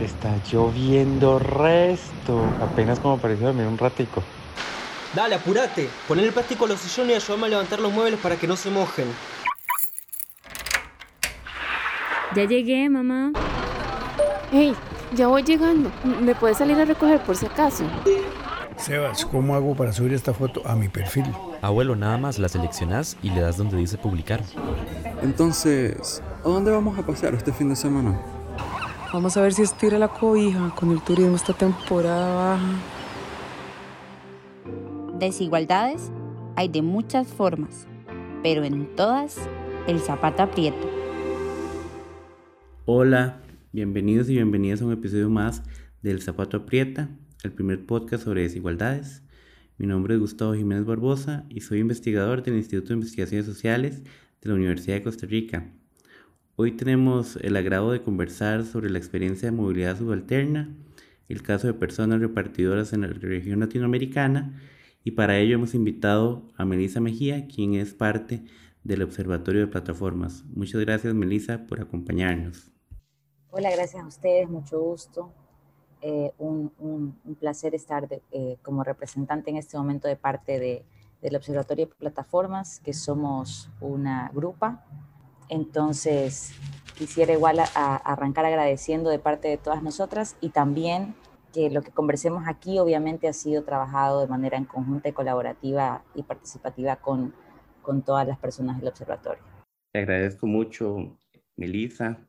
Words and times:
Está 0.00 0.36
lloviendo 0.50 1.38
resto. 1.38 2.44
Apenas 2.60 2.98
como 2.98 3.18
pareció 3.18 3.46
dormir 3.46 3.66
un 3.66 3.78
ratico. 3.78 4.22
Dale, 5.14 5.36
apurate. 5.36 5.88
Poner 6.08 6.24
el 6.24 6.32
plástico 6.32 6.64
a 6.64 6.68
los 6.68 6.80
sillones 6.80 7.12
y 7.12 7.16
ayúdame 7.16 7.46
a 7.46 7.50
levantar 7.50 7.80
los 7.80 7.92
muebles 7.92 8.18
para 8.18 8.36
que 8.36 8.46
no 8.46 8.56
se 8.56 8.70
mojen. 8.70 9.06
Ya 12.34 12.44
llegué, 12.44 12.90
mamá. 12.90 13.32
Hey, 14.50 14.74
ya 15.14 15.28
voy 15.28 15.44
llegando. 15.44 15.90
¿Me 16.02 16.34
puedes 16.34 16.58
salir 16.58 16.76
a 16.80 16.84
recoger 16.84 17.20
por 17.20 17.36
si 17.36 17.46
acaso? 17.46 17.84
Sebas, 18.76 19.24
¿cómo 19.24 19.54
hago 19.54 19.76
para 19.76 19.92
subir 19.92 20.12
esta 20.12 20.34
foto 20.34 20.62
a 20.66 20.74
mi 20.74 20.88
perfil? 20.88 21.24
Abuelo, 21.62 21.94
nada 21.94 22.18
más 22.18 22.40
la 22.40 22.48
seleccionas 22.48 23.16
y 23.22 23.30
le 23.30 23.40
das 23.40 23.56
donde 23.56 23.76
dice 23.76 23.96
publicar. 23.98 24.42
Entonces, 25.22 26.22
¿a 26.44 26.48
dónde 26.48 26.72
vamos 26.72 26.98
a 26.98 27.06
pasear 27.06 27.34
este 27.34 27.52
fin 27.52 27.68
de 27.68 27.76
semana? 27.76 28.20
Vamos 29.14 29.36
a 29.36 29.42
ver 29.42 29.52
si 29.52 29.62
estira 29.62 29.96
la 29.96 30.08
cobija 30.08 30.74
con 30.74 30.90
el 30.90 31.00
turismo 31.00 31.36
esta 31.36 31.52
temporada 31.52 32.34
baja. 32.34 32.82
Desigualdades 35.20 36.10
hay 36.56 36.66
de 36.66 36.82
muchas 36.82 37.28
formas, 37.28 37.86
pero 38.42 38.64
en 38.64 38.92
todas 38.96 39.36
el 39.86 40.00
zapato 40.00 40.42
aprieta. 40.42 40.84
Hola, 42.86 43.40
bienvenidos 43.70 44.28
y 44.30 44.32
bienvenidas 44.32 44.82
a 44.82 44.86
un 44.86 44.92
episodio 44.94 45.30
más 45.30 45.62
del 46.02 46.20
Zapato 46.20 46.56
Aprieta, 46.56 47.08
el 47.44 47.52
primer 47.52 47.86
podcast 47.86 48.24
sobre 48.24 48.42
desigualdades. 48.42 49.22
Mi 49.78 49.86
nombre 49.86 50.14
es 50.14 50.20
Gustavo 50.20 50.54
Jiménez 50.54 50.86
Barbosa 50.86 51.44
y 51.48 51.60
soy 51.60 51.78
investigador 51.78 52.42
del 52.42 52.56
Instituto 52.56 52.88
de 52.88 52.94
Investigaciones 52.94 53.46
Sociales 53.46 54.02
de 54.02 54.48
la 54.48 54.56
Universidad 54.56 54.96
de 54.96 55.04
Costa 55.04 55.24
Rica. 55.26 55.72
Hoy 56.56 56.70
tenemos 56.70 57.34
el 57.34 57.56
agrado 57.56 57.90
de 57.90 58.00
conversar 58.00 58.64
sobre 58.64 58.88
la 58.88 58.98
experiencia 58.98 59.50
de 59.50 59.56
movilidad 59.56 59.98
subalterna, 59.98 60.72
el 61.28 61.42
caso 61.42 61.66
de 61.66 61.74
personas 61.74 62.20
repartidoras 62.20 62.92
en 62.92 63.00
la 63.00 63.08
región 63.08 63.58
latinoamericana 63.58 64.62
y 65.02 65.10
para 65.10 65.36
ello 65.36 65.56
hemos 65.56 65.74
invitado 65.74 66.46
a 66.56 66.64
Melisa 66.64 67.00
Mejía, 67.00 67.48
quien 67.48 67.74
es 67.74 67.92
parte 67.92 68.44
del 68.84 69.02
Observatorio 69.02 69.62
de 69.62 69.66
Plataformas. 69.66 70.44
Muchas 70.54 70.80
gracias 70.82 71.12
Melisa 71.12 71.66
por 71.66 71.80
acompañarnos. 71.80 72.70
Hola, 73.50 73.72
gracias 73.72 74.04
a 74.04 74.06
ustedes, 74.06 74.48
mucho 74.48 74.80
gusto. 74.80 75.32
Eh, 76.02 76.30
un, 76.38 77.18
placer 77.40 77.74
estar 77.74 78.06
eh, 78.30 78.58
como 78.62 78.84
representante 78.84 79.50
en 79.50 79.56
este 79.56 79.76
momento 79.76 80.06
de 80.06 80.14
parte 80.14 80.60
de, 80.60 80.84
del 81.20 81.34
Observatorio 81.34 81.86
de 81.86 81.94
Plataformas, 81.96 82.78
que 82.78 82.92
somos 82.92 83.70
una 83.80 84.30
grupa. 84.32 84.84
Entonces, 85.48 86.52
quisiera 86.96 87.32
igual 87.32 87.58
a 87.60 87.96
arrancar 87.96 88.44
agradeciendo 88.44 89.10
de 89.10 89.18
parte 89.18 89.48
de 89.48 89.56
todas 89.58 89.82
nosotras 89.82 90.36
y 90.40 90.50
también 90.50 91.14
que 91.54 91.70
lo 91.70 91.82
que 91.82 91.92
conversemos 91.92 92.44
aquí 92.48 92.80
obviamente 92.80 93.28
ha 93.28 93.32
sido 93.32 93.62
trabajado 93.62 94.20
de 94.20 94.26
manera 94.26 94.58
en 94.58 94.64
conjunta 94.64 95.08
y 95.08 95.12
colaborativa 95.12 96.04
y 96.14 96.24
participativa 96.24 96.96
con, 96.96 97.32
con 97.80 98.02
todas 98.02 98.26
las 98.26 98.38
personas 98.38 98.78
del 98.78 98.88
observatorio. 98.88 99.42
Te 99.92 100.00
agradezco 100.00 100.48
mucho, 100.48 101.16
Melissa, 101.56 102.26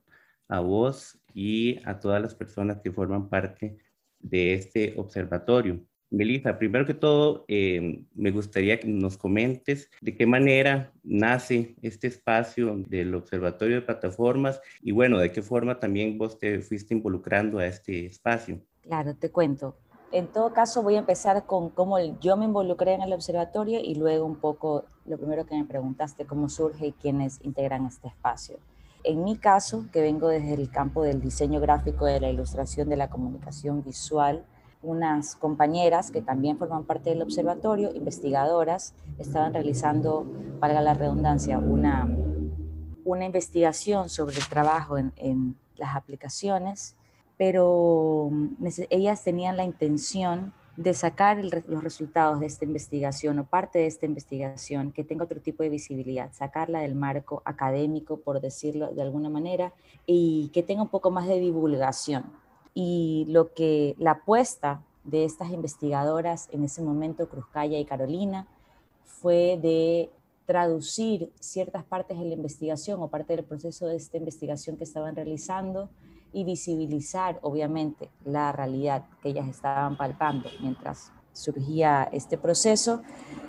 a 0.48 0.60
vos 0.60 1.20
y 1.34 1.82
a 1.86 2.00
todas 2.00 2.22
las 2.22 2.36
personas 2.36 2.82
que 2.82 2.92
forman 2.92 3.28
parte 3.28 3.80
de 4.20 4.54
este 4.54 4.94
observatorio. 4.98 5.84
Melissa, 6.12 6.58
primero 6.58 6.86
que 6.86 6.94
todo, 6.94 7.46
eh, 7.48 8.04
me 8.14 8.32
gustaría 8.32 8.80
que 8.80 8.88
nos 8.88 9.18
comentes 9.18 9.90
de 10.02 10.16
qué 10.16 10.26
manera 10.26 10.92
nace 11.04 11.76
este 11.82 12.08
espacio 12.08 12.76
del 12.88 13.16
Observatorio 13.16 13.78
de 13.78 13.82
Plataformas 13.82 14.62
y 14.82 14.92
bueno, 14.92 15.18
de 15.18 15.32
qué 15.32 15.42
forma 15.42 15.80
también 15.80 16.18
vos 16.18 16.38
te 16.38 16.60
fuiste 16.62 16.94
involucrando 16.94 17.60
a 17.60 17.66
este 17.66 18.06
espacio. 18.06 18.62
Claro, 18.82 19.16
te 19.16 19.32
cuento. 19.32 19.76
En 20.12 20.28
todo 20.28 20.54
caso, 20.54 20.84
voy 20.84 20.96
a 20.96 21.00
empezar 21.00 21.46
con 21.46 21.70
cómo 21.70 22.00
yo 22.22 22.38
me 22.38 22.46
involucré 22.46 22.94
en 22.94 23.02
el 23.02 23.12
observatorio 23.12 23.80
y 23.84 23.96
luego 23.96 24.26
un 24.26 24.38
poco 24.38 24.86
lo 25.06 25.18
primero 25.18 25.46
que 25.46 25.56
me 25.56 25.66
preguntaste, 25.66 26.26
cómo 26.26 26.48
surge 26.48 26.88
y 26.88 26.92
quiénes 26.94 27.40
integran 27.44 27.86
este 27.86 28.08
espacio. 28.08 28.58
En 29.04 29.24
mi 29.24 29.36
caso, 29.38 29.86
que 29.92 30.02
vengo 30.02 30.30
desde 30.30 30.54
el 30.54 30.70
campo 30.72 31.04
del 31.04 31.22
diseño 31.22 31.60
gráfico, 31.60 32.06
de 32.06 32.20
la 32.20 32.30
ilustración, 32.30 32.90
de 32.90 32.96
la 32.96 33.10
comunicación 33.10 33.84
visual, 33.84 34.46
unas 34.86 35.36
compañeras 35.36 36.12
que 36.12 36.22
también 36.22 36.58
forman 36.58 36.84
parte 36.84 37.10
del 37.10 37.22
observatorio, 37.22 37.94
investigadoras, 37.94 38.94
estaban 39.18 39.54
realizando, 39.54 40.26
valga 40.60 40.82
la 40.82 40.94
redundancia, 40.94 41.58
una, 41.58 42.08
una 43.04 43.26
investigación 43.26 44.10
sobre 44.10 44.38
el 44.38 44.48
trabajo 44.48 44.98
en, 44.98 45.12
en 45.18 45.56
las 45.76 45.96
aplicaciones 45.96 46.96
pero 47.38 48.30
mm, 48.32 48.68
ellas 48.90 49.24
tenían 49.24 49.58
la 49.58 49.64
intención 49.64 50.54
de 50.78 50.94
sacar 50.94 51.42
los 51.44 51.84
resultados 51.84 52.42
de 52.42 52.48
esta 52.48 52.66
investigación 52.66 53.40
o 53.40 53.46
parte 53.46 53.80
de 53.80 53.86
esta 53.86 54.06
investigación 54.06 54.92
que 54.92 55.06
tenga 55.06 55.24
otro 55.24 55.40
tipo 55.40 55.64
de 55.64 55.70
visibilidad, 55.70 56.32
sacarla 56.34 56.82
del 56.82 56.96
marco 56.96 57.42
académico, 57.46 58.18
por 58.18 58.42
decirlo 58.42 58.94
de 58.94 59.02
alguna 59.02 59.30
manera, 59.30 59.72
y 60.06 60.50
que 60.54 60.64
tenga 60.64 60.82
un 60.82 60.90
poco 60.90 61.12
más 61.12 61.28
de 61.28 61.40
divulgación. 61.40 62.26
Y 62.76 63.26
lo 63.30 63.54
que 63.54 63.96
la 63.98 64.12
apuesta 64.12 64.84
de 65.06 65.24
estas 65.24 65.50
investigadoras 65.50 66.50
en 66.52 66.64
ese 66.64 66.84
momento, 66.84 67.30
Cruzcaya 67.30 67.80
y 67.80 67.86
Carolina, 67.86 68.48
fue 69.04 69.58
de 69.62 70.12
traducir 70.46 71.32
ciertas 71.40 71.84
partes 71.84 72.20
de 72.20 72.26
la 72.26 72.34
investigación 72.34 73.02
o 73.02 73.08
parte 73.08 73.36
del 73.36 73.46
proceso 73.46 73.88
de 73.88 73.96
esta 73.96 74.18
investigación 74.18 74.78
que 74.78 74.84
estaban 74.84 75.16
realizando 75.16 75.90
y 76.34 76.44
visibilizar, 76.44 77.40
obviamente, 77.42 78.10
la 78.26 78.52
realidad 78.52 79.06
que 79.24 79.30
ellas 79.30 79.48
estaban 79.48 79.98
palpando 79.98 80.50
mientras 80.60 81.12
surgía 81.32 82.10
este 82.12 82.38
proceso, 82.38 83.02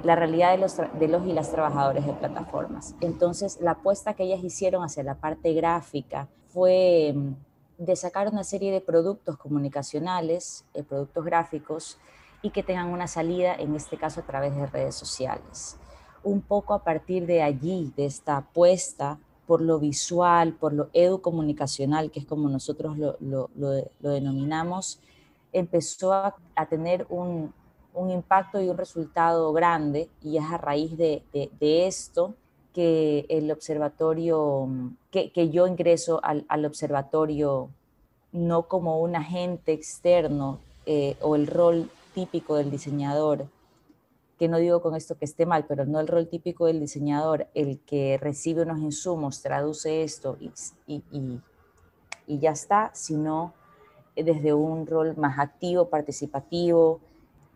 la 0.05 0.17
realidad 0.17 0.53
de 0.53 0.59
los, 0.59 0.77
de 0.77 1.09
los 1.09 1.27
y 1.27 1.33
las 1.33 1.51
trabajadores 1.51 2.07
de 2.07 2.13
plataformas. 2.13 2.95
Entonces, 3.01 3.59
la 3.61 3.73
apuesta 3.73 4.15
que 4.15 4.25
ellas 4.25 4.43
hicieron 4.43 4.85
hacia 4.85 5.03
la 5.03 5.17
parte 5.17 5.53
gráfica 5.53 6.29
fue 6.49 7.13
mm, 7.15 7.35
de 7.79 7.97
sacar 7.97 8.29
una 8.29 8.45
serie 8.45 8.73
de 8.73 8.81
productos 8.81 9.37
comunicacionales, 9.37 10.65
eh, 10.75 10.83
productos 10.83 11.25
gráficos, 11.25 11.99
y 12.43 12.51
que 12.51 12.63
tengan 12.63 12.89
una 12.89 13.09
salida, 13.09 13.55
en 13.55 13.75
este 13.75 13.97
caso, 13.97 14.21
a 14.21 14.27
través 14.27 14.55
de 14.55 14.67
redes 14.67 14.95
sociales. 14.95 15.77
Un 16.23 16.43
poco 16.43 16.75
a 16.75 16.85
partir 16.85 17.27
de 17.27 17.43
allí, 17.43 17.93
de 17.97 18.07
esta 18.07 18.39
apuesta, 18.39 19.19
por 19.47 19.61
lo 19.61 19.79
visual, 19.79 20.53
por 20.55 20.73
lo 20.73 20.89
educomunicacional, 20.93 22.11
que 22.11 22.21
es 22.21 22.27
como 22.27 22.49
nosotros 22.49 22.99
lo, 22.99 23.17
lo, 23.21 23.51
lo, 23.55 24.11
denominamos, 24.11 25.01
empezó 25.53 26.13
a, 26.13 26.35
tener 26.69 27.07
un, 27.09 27.55
un, 27.95 28.11
impacto 28.11 28.61
y 28.61 28.69
un 28.69 28.77
resultado 28.77 29.53
grande, 29.53 30.11
y 30.21 30.37
es 30.37 30.45
a 30.45 30.59
raíz 30.59 30.97
de, 30.97 31.23
de, 31.33 31.87
esto 31.87 32.35
que 32.77 33.25
el 33.31 33.51
observatorio, 33.51 34.69
que, 35.11 35.33
que 35.33 35.49
yo 35.49 35.67
ingreso 35.67 36.21
al, 36.23 36.45
al, 36.47 36.67
observatorio 36.67 37.71
no 38.33 38.69
como 38.69 39.01
un 39.01 39.17
agente 39.17 39.73
externo 39.73 40.59
eh, 40.85 41.17
o 41.23 41.37
el 41.37 41.47
rol 41.47 41.89
típico 42.15 42.57
del 42.57 42.71
diseñador, 42.71 43.47
que 44.39 44.49
no 44.49 44.59
digo 44.59 44.83
con 44.83 44.95
esto 44.95 45.17
que 45.17 45.25
esté 45.25 45.47
mal, 45.47 45.65
pero 45.67 45.87
no 45.87 46.01
el 46.01 46.07
rol 46.07 46.29
típico 46.29 46.67
del 46.67 46.79
diseñador, 46.79 47.47
el 47.55 47.79
que 47.79 48.19
recibe 48.21 48.61
unos 48.61 48.81
insumos, 48.81 49.41
traduce 49.41 50.03
esto 50.03 50.37
y, 50.39 50.53
y, 50.87 51.41
y, 52.27 52.39
ya 52.39 52.51
está, 52.51 52.91
sino 52.93 53.55
desde 54.15 54.53
un 54.53 54.87
rol 54.87 55.17
más 55.17 55.39
activo, 55.39 55.89
participativo, 55.89 57.01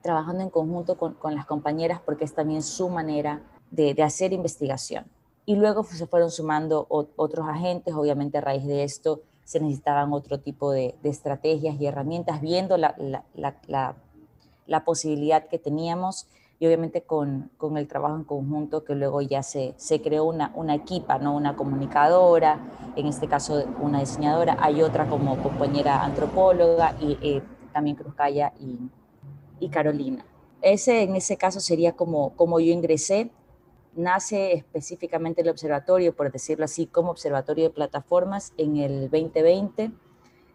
trabajando 0.00 0.42
en 0.42 0.48
conjunto 0.48 0.96
con, 0.96 1.12
con 1.12 1.34
las 1.34 1.44
compañeras 1.44 2.00
porque 2.02 2.24
es 2.24 2.32
también 2.32 2.62
su 2.62 2.88
manera 2.88 3.42
de, 3.70 4.00
hacer 4.02 4.32
investigación. 4.32 5.06
Y 5.46 5.56
luego 5.56 5.82
se 5.84 6.06
fueron 6.06 6.30
sumando 6.30 6.86
otros 6.88 7.48
agentes, 7.48 7.94
obviamente 7.94 8.38
a 8.38 8.40
raíz 8.40 8.66
de 8.66 8.84
esto 8.84 9.22
se 9.44 9.58
necesitaban 9.58 10.12
otro 10.12 10.38
tipo 10.38 10.70
de, 10.70 10.94
de 11.02 11.08
estrategias 11.08 11.80
y 11.80 11.86
herramientas, 11.86 12.40
viendo 12.40 12.76
la, 12.76 12.94
la, 12.98 13.24
la, 13.66 13.96
la 14.68 14.84
posibilidad 14.84 15.48
que 15.48 15.58
teníamos 15.58 16.28
y 16.60 16.66
obviamente 16.66 17.02
con, 17.02 17.50
con, 17.56 17.76
el 17.78 17.88
trabajo 17.88 18.16
en 18.16 18.24
conjunto 18.24 18.84
que 18.84 18.94
luego 18.94 19.22
ya 19.22 19.42
se, 19.42 19.74
se 19.76 20.02
creó 20.02 20.24
una, 20.24 20.52
una 20.54 20.74
equipa, 20.74 21.18
¿no? 21.18 21.34
una 21.34 21.56
comunicadora, 21.56 22.60
en 22.94 23.06
este 23.06 23.26
caso 23.26 23.64
una 23.80 24.00
diseñadora, 24.00 24.58
hay 24.60 24.82
otra 24.82 25.08
como 25.08 25.42
compañera 25.42 26.04
antropóloga 26.04 26.94
y 27.00 27.18
eh, 27.22 27.42
también 27.72 27.96
Cruzcaya 27.96 28.52
y, 28.60 28.78
y 29.58 29.68
Carolina. 29.70 30.24
Ese 30.60 31.02
en 31.02 31.16
ese 31.16 31.38
caso 31.38 31.58
sería 31.60 31.92
como, 31.92 32.36
como 32.36 32.60
yo 32.60 32.72
ingresé. 32.72 33.30
Nace 33.94 34.52
específicamente 34.52 35.42
el 35.42 35.48
observatorio, 35.48 36.14
por 36.14 36.30
decirlo 36.30 36.64
así, 36.64 36.86
como 36.86 37.10
observatorio 37.10 37.64
de 37.64 37.70
plataformas 37.70 38.52
en 38.56 38.76
el 38.76 39.10
2020 39.10 39.90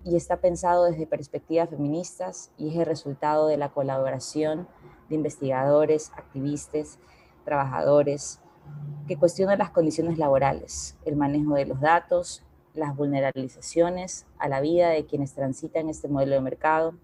y 0.05 0.15
está 0.15 0.37
pensado 0.37 0.85
desde 0.85 1.07
perspectivas 1.07 1.69
feministas 1.69 2.51
y 2.57 2.69
es 2.69 2.75
el 2.75 2.85
resultado 2.85 3.47
de 3.47 3.57
la 3.57 3.69
colaboración 3.69 4.67
de 5.09 5.15
investigadores, 5.15 6.11
activistas, 6.15 6.99
trabajadores, 7.43 8.39
que 9.07 9.17
cuestionan 9.17 9.59
las 9.59 9.71
condiciones 9.71 10.17
laborales, 10.17 10.97
el 11.05 11.15
manejo 11.15 11.55
de 11.55 11.65
los 11.65 11.79
datos 11.81 12.45
las 12.75 12.95
vulnerabilizaciones 12.95 14.25
a 14.37 14.49
la 14.49 14.61
vida 14.61 14.89
de 14.89 15.05
quienes 15.05 15.33
transitan 15.33 15.89
este 15.89 16.07
modelo 16.07 16.35
de 16.35 16.41
mercado. 16.41 16.95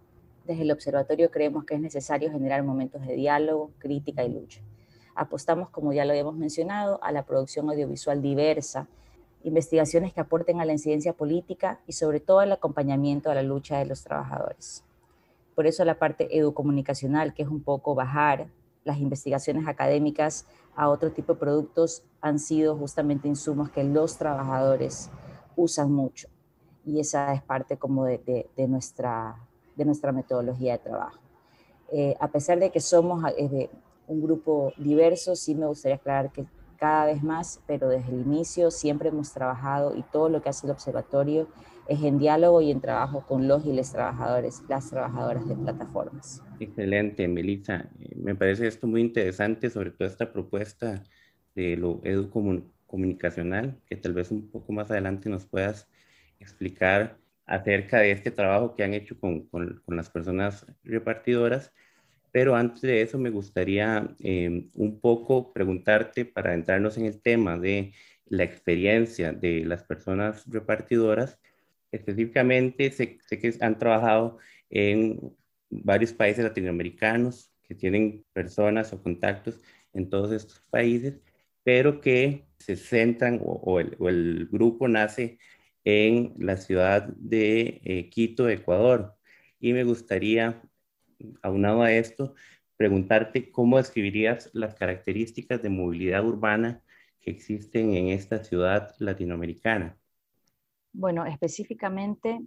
Desde 0.46 0.64
el 0.64 0.72
observatorio 0.72 1.32
creemos 1.32 1.66
que 1.66 1.76
es 1.76 1.82
necesario 1.82 2.32
generar 2.32 2.64
momentos 2.64 3.06
de 3.06 3.14
diálogo, 3.16 3.72
crítica 3.80 4.24
y 4.24 4.34
lucha. 4.34 4.62
Apostamos, 5.16 5.70
como 5.70 5.94
ya 5.94 6.06
lo 6.06 6.12
habíamos 6.12 6.36
mencionado, 6.36 7.00
a 7.04 7.12
la 7.12 7.26
producción 7.26 7.70
audiovisual 7.70 8.22
diversa, 8.22 8.88
investigaciones 9.44 10.14
que 10.14 10.22
aporten 10.22 10.62
a 10.62 10.66
la 10.66 10.74
incidencia 10.74 11.14
política 11.14 11.80
y 11.88 11.94
sobre 11.94 12.20
todo 12.20 12.40
al 12.40 12.52
acompañamiento 12.52 13.30
a 13.30 13.36
la 13.36 13.44
lucha 13.44 13.80
de 13.80 13.86
los 13.86 14.04
trabajadores. 14.04 14.84
Por 15.56 15.68
eso 15.68 15.84
la 15.86 16.00
parte 16.00 16.38
educomunicacional, 16.38 17.34
que 17.34 17.44
es 17.44 17.50
un 17.50 17.62
poco 17.62 17.96
bajar 17.96 18.48
las 18.84 19.00
investigaciones 19.00 19.68
académicas 19.68 20.48
a 20.76 20.90
otro 20.90 21.12
tipo 21.12 21.34
de 21.34 21.40
productos, 21.40 22.04
han 22.22 22.40
sido 22.40 22.76
justamente 22.78 23.28
insumos 23.28 23.70
que 23.70 23.84
los 23.84 24.18
trabajadores 24.18 25.10
usan 25.56 25.92
mucho. 25.92 26.30
Y 26.86 27.00
esa 27.00 27.34
es 27.34 27.44
parte 27.44 27.78
como 27.78 28.06
de, 28.06 28.48
nuestra, 28.68 29.36
de 29.76 29.86
nuestra 29.86 30.12
metodología 30.12 30.74
de 30.74 30.80
trabajo. 30.80 31.20
Eh, 31.92 32.16
a 32.20 32.30
pesar 32.30 32.58
de 32.60 32.72
que 32.72 32.80
somos 32.80 33.24
eh, 33.38 33.70
un 34.12 34.22
grupo 34.22 34.74
diverso, 34.78 35.36
sí 35.36 35.56
me 35.56 35.66
gustaría 35.66 35.96
aclarar 35.96 36.32
que 36.32 36.46
cada 36.78 37.06
vez 37.06 37.24
más, 37.24 37.62
pero 37.68 37.90
desde 37.90 38.12
el 38.12 38.22
inicio 38.22 38.72
siempre 38.72 39.10
hemos 39.10 39.32
trabajado 39.32 39.96
y 39.96 40.04
todo 40.12 40.30
lo 40.30 40.42
que 40.42 40.50
hace 40.50 40.68
el 40.68 40.72
observatorio 40.72 41.48
es 41.88 42.02
en 42.04 42.20
diálogo 42.20 42.62
y 42.62 42.72
en 42.72 42.82
trabajo 42.82 43.26
con 43.28 43.48
los 43.48 43.66
y 43.66 43.72
les 43.72 43.92
trabajadores, 43.92 44.64
las 44.68 44.90
trabajadoras 44.90 45.48
de 45.48 45.56
plataformas. 45.56 46.44
Excelente, 46.60 47.28
Melissa. 47.28 47.90
Eh, 48.00 48.16
me 48.16 48.36
parece 48.36 48.68
esto 48.68 48.88
muy 48.88 49.02
interesante, 49.02 49.70
sobre 49.70 49.92
todo 49.92 50.08
esta 50.08 50.32
propuesta 50.32 51.04
de 51.56 51.78
lo 51.78 52.02
educomunicacional, 52.04 53.80
que 53.86 53.96
tal 53.96 54.14
vez 54.14 54.32
un 54.32 54.50
poco 54.50 54.74
más 54.74 54.90
adelante 54.90 55.30
nos 55.30 55.46
puedas 55.46 55.88
explicar 56.40 57.18
acerca 57.46 58.00
de 58.00 58.12
este 58.12 58.32
trabajo 58.32 58.76
que 58.76 58.84
han 58.84 58.94
hecho 58.94 59.20
con, 59.20 59.48
con, 59.48 59.82
con 59.86 59.96
las 59.96 60.10
personas 60.10 60.66
repartidoras 60.84 61.72
pero 62.32 62.56
antes 62.56 62.82
de 62.82 63.02
eso 63.02 63.18
me 63.18 63.30
gustaría 63.30 64.16
em, 64.20 64.70
un 64.76 65.00
poco 65.00 65.54
preguntarte 65.54 66.26
para 66.26 66.54
entrarnos 66.54 66.98
en 66.98 67.06
el 67.06 67.22
tema 67.22 67.58
de 67.58 67.94
la 68.26 68.44
experiencia 68.44 69.34
de 69.34 69.66
las 69.66 69.84
personas 69.84 70.46
repartidoras. 70.48 71.40
Específicamente, 71.92 72.92
sé, 72.92 73.18
que 73.18 73.54
han 73.60 73.78
trabajado 73.78 74.38
en 74.70 75.20
varios 75.70 76.14
países 76.14 76.44
latinoamericanos 76.44 77.52
que 77.64 77.76
tienen 77.76 78.26
personas 78.34 78.94
o 78.94 79.04
contactos 79.04 79.60
en 79.94 80.10
todos 80.10 80.32
estos 80.32 80.62
países, 80.70 81.20
pero 81.64 82.02
que 82.02 82.46
se 82.60 82.76
centran 82.78 83.40
o, 83.44 83.80
el, 83.80 84.48
grupo 84.52 84.88
nace 84.88 85.40
en 85.84 86.34
la 86.38 86.58
ciudad 86.58 87.08
de 87.18 87.82
eh, 87.84 88.10
Quito, 88.10 88.50
Ecuador. 88.50 89.16
Y 89.60 89.74
me 89.74 89.84
gustaría 89.84 90.62
aunado 91.42 91.82
a 91.82 91.92
esto, 91.92 92.36
preguntarte 92.78 93.52
cómo 93.52 93.78
describirías 93.78 94.50
las 94.54 94.76
características 94.76 95.62
de 95.62 95.70
movilidad 95.70 96.26
urbana 96.26 96.82
que 97.20 97.32
existen 97.32 97.94
en 97.94 98.08
esta 98.08 98.44
ciudad 98.44 98.96
latinoamericana. 98.98 99.98
Bueno, 100.92 101.26
específicamente 101.26 102.42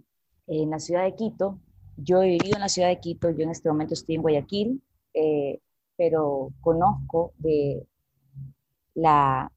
en 0.47 0.69
la 0.69 0.79
ciudad 0.79 1.03
de 1.05 1.15
Quito, 1.15 1.59
yo 1.97 2.21
he 2.21 2.27
vivido 2.27 2.55
en 2.55 2.61
la 2.61 2.69
ciudad 2.69 2.89
de 2.89 2.99
Quito, 2.99 3.29
yo 3.31 3.43
en 3.43 3.51
este 3.51 3.69
momento 3.69 3.93
estoy 3.93 4.15
en 4.15 4.21
Guayaquil, 4.21 4.81
eh, 5.13 5.59
pero 5.95 6.51
conozco 6.59 7.33
la, 8.93 9.49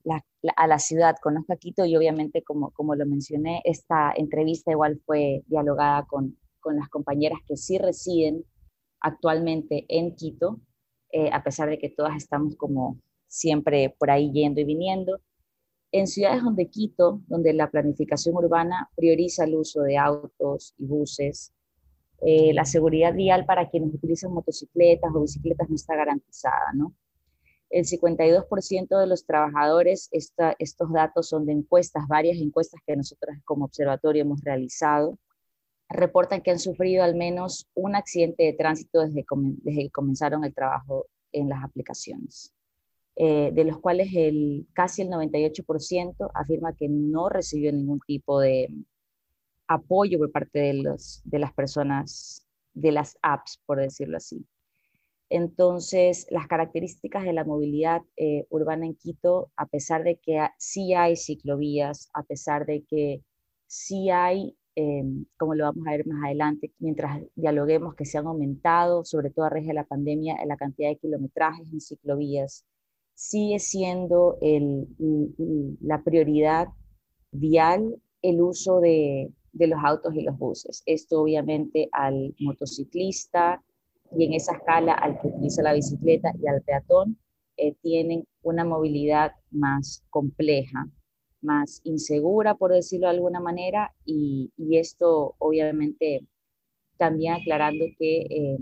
a 0.57 0.67
la 0.67 0.79
ciudad, 0.79 1.17
conozco 1.21 1.53
a 1.53 1.57
Quito 1.57 1.85
y 1.85 1.97
obviamente, 1.97 2.43
como, 2.43 2.71
como 2.71 2.95
lo 2.95 3.05
mencioné, 3.05 3.61
esta 3.65 4.13
entrevista 4.17 4.71
igual 4.71 5.01
fue 5.05 5.43
dialogada 5.47 6.07
con, 6.07 6.39
con 6.61 6.77
las 6.77 6.89
compañeras 6.89 7.41
que 7.47 7.57
sí 7.57 7.79
residen 7.79 8.45
actualmente 9.01 9.85
en 9.89 10.15
Quito, 10.15 10.61
eh, 11.11 11.31
a 11.33 11.43
pesar 11.43 11.69
de 11.69 11.79
que 11.79 11.89
todas 11.89 12.17
estamos 12.17 12.57
como 12.57 13.01
siempre 13.27 13.95
por 13.99 14.11
ahí 14.11 14.31
yendo 14.33 14.61
y 14.61 14.65
viniendo. 14.65 15.21
En 15.91 16.07
ciudades 16.07 16.43
donde 16.43 16.69
Quito, 16.69 17.23
donde 17.27 17.53
la 17.53 17.71
planificación 17.71 18.37
urbana 18.37 18.91
prioriza 18.95 19.45
el 19.45 19.55
uso 19.55 19.83
de 19.83 19.97
autos 19.97 20.75
y 20.79 20.85
buses, 20.85 21.53
eh, 22.21 22.53
la 22.53 22.65
seguridad 22.65 23.15
vial 23.15 23.47
para 23.47 23.71
quienes 23.71 23.95
utilizan 23.95 24.33
motocicletas 24.33 25.11
o 25.15 25.23
bicicletas 25.23 25.69
no 25.69 25.77
está 25.77 25.95
garantizada, 25.95 26.73
¿no? 26.75 26.93
El 27.71 27.85
52% 27.85 28.99
de 28.99 29.07
los 29.07 29.27
trabajadores, 29.27 30.09
estos 30.11 30.93
datos 30.93 31.29
son 31.29 31.45
de 31.45 31.53
encuestas, 31.53 32.09
varias 32.09 32.39
encuestas 32.39 32.81
que 32.87 32.97
nosotros 32.97 33.37
como 33.45 33.67
observatorio 33.67 34.23
hemos 34.23 34.41
realizado, 34.43 35.19
reportan 35.89 36.43
que 36.43 36.51
han 36.51 36.59
sufrido 36.59 37.03
al 37.03 37.15
menos 37.15 37.69
un 37.75 37.97
accidente 37.97 38.45
de 38.45 38.53
tránsito 38.53 39.01
desde, 39.01 39.25
que 39.25 39.91
comenzaron 39.91 40.45
el 40.45 40.55
trabajo 40.55 41.07
en 41.33 41.49
las 41.49 41.65
aplicaciones, 41.65 42.55
eh, 43.17 43.51
de 43.53 43.65
los 43.65 43.79
cuales 43.79 44.11
el, 44.15 44.67
casi 44.75 45.03
el 45.03 45.09
98% 45.09 46.31
afirma 46.35 46.75
que 46.75 46.89
no 46.89 47.29
recibió 47.29 47.73
ningún 47.73 48.01
tipo 48.07 48.41
de 48.41 48.69
apoyo 49.67 50.19
por 50.19 50.33
parte 50.33 50.59
de, 50.61 50.75
los, 50.75 51.21
de 51.25 51.39
las 51.39 51.53
personas, 51.53 52.47
de 52.75 52.93
las 52.93 53.19
apps, 53.23 53.61
por 53.67 53.79
decirlo 53.79 54.17
así. 54.17 54.47
Entonces, 55.31 56.27
las 56.31 56.47
características 56.47 57.25
de 57.25 57.35
la 57.35 57.45
movilidad 57.45 58.01
eh, 58.17 58.47
urbana 58.49 58.87
en 58.87 58.95
Quito, 58.95 59.51
a 59.57 59.67
pesar 59.67 60.03
de 60.03 60.17
que 60.17 60.41
sí 60.57 60.95
hay 60.95 61.17
ciclovías, 61.17 62.09
a 62.15 62.23
pesar 62.23 62.65
de 62.65 62.83
que 62.85 63.23
sí 63.67 64.09
hay 64.09 64.57
Em, 64.81 65.25
como 65.37 65.57
lo 65.57 65.65
vamos 65.65 65.85
a 65.89 65.91
ver 65.91 66.07
más 66.07 66.25
adelante, 66.25 66.73
mientras 66.79 67.21
dialoguemos 67.35 67.97
que 67.97 68.05
se 68.05 68.17
han 68.17 68.29
aumentado, 68.29 69.05
sobre 69.05 69.31
todo 69.31 69.47
a 69.47 69.51
raíz 69.51 69.67
de 69.67 69.75
la 69.75 69.83
pandemia, 69.83 70.37
la 70.47 70.57
cantidad 70.57 70.89
de 70.89 70.99
kilometrajes 70.99 71.73
en 71.73 71.81
ciclovías, 71.81 72.65
sigue 73.13 73.59
siendo 73.59 74.39
el, 74.41 74.87
la 75.81 76.05
prioridad 76.05 76.69
vial 77.33 78.01
el 78.23 78.41
uso 78.41 78.79
de, 78.79 79.33
de 79.53 79.67
los 79.67 79.81
autos 79.83 80.15
y 80.15 80.23
los 80.23 80.39
buses. 80.39 80.85
Esto 80.87 81.23
obviamente 81.23 81.89
al 81.91 82.37
motociclista 82.39 83.61
y 84.17 84.27
en 84.27 84.35
esa 84.35 84.53
escala 84.53 84.93
al 84.93 85.21
que 85.21 85.27
utiliza 85.27 85.61
la 85.61 85.73
bicicleta 85.73 86.33
y 86.41 86.47
al 86.47 86.63
peatón 86.63 87.19
eh, 87.57 87.75
tienen 87.83 88.29
una 88.43 88.65
movilidad 88.65 89.33
más 89.51 90.05
compleja 90.11 90.89
más 91.41 91.81
insegura, 91.85 92.55
por 92.55 92.73
decirlo 92.73 93.07
de 93.07 93.15
alguna 93.15 93.41
manera, 93.41 93.95
y, 94.05 94.53
esto 94.77 95.35
obviamente 95.39 96.27
también 96.97 97.35
aclarando 97.35 97.85
que 97.99 98.21
eh, 98.23 98.59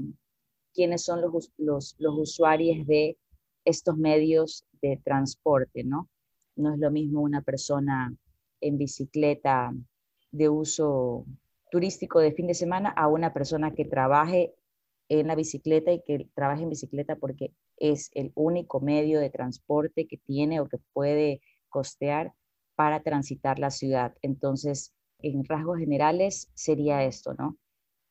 quiénes 0.75 1.03
son 1.03 1.21
los, 1.21 1.53
los, 1.57 1.97
los, 1.99 2.19
usuarios 2.19 2.87
de 2.87 3.17
estos 3.65 3.97
medios 3.97 4.65
de 4.83 5.01
transporte, 5.03 5.85
¿no? 5.85 6.09
No 6.55 6.75
es 6.75 6.79
lo 6.79 6.91
mismo 6.91 7.23
una 7.23 7.43
persona 7.43 8.15
en 8.61 8.79
bicicleta 8.79 9.75
de 10.31 10.49
uso 10.49 11.27
turístico 11.71 12.21
de 12.21 12.33
fin 12.33 12.47
de 12.47 12.55
semana 12.55 12.91
a 12.91 13.09
una 13.09 13.33
persona 13.33 13.75
que 13.75 13.85
trabaje 13.85 14.55
en 15.09 15.27
la 15.29 15.35
bicicleta 15.35 15.93
y 15.93 16.03
que 16.03 16.29
trabaje 16.35 16.63
en 16.63 16.71
bicicleta 16.71 17.17
porque 17.17 17.53
es 17.77 18.11
el 18.15 18.33
único 18.35 18.81
medio 18.81 19.21
de 19.21 19.31
transporte 19.31 20.07
que 20.07 20.17
tiene 20.17 20.61
o 20.61 20.69
que 20.69 20.79
puede 20.93 21.41
costear 21.69 22.33
para 22.77 23.03
transitar 23.03 23.59
la 23.59 23.71
ciudad. 23.71 24.15
Entonces, 24.23 24.95
en 25.21 25.45
rasgos 25.45 25.79
generales 25.79 26.51
sería 26.55 27.05
esto, 27.05 27.35
¿no? 27.35 27.57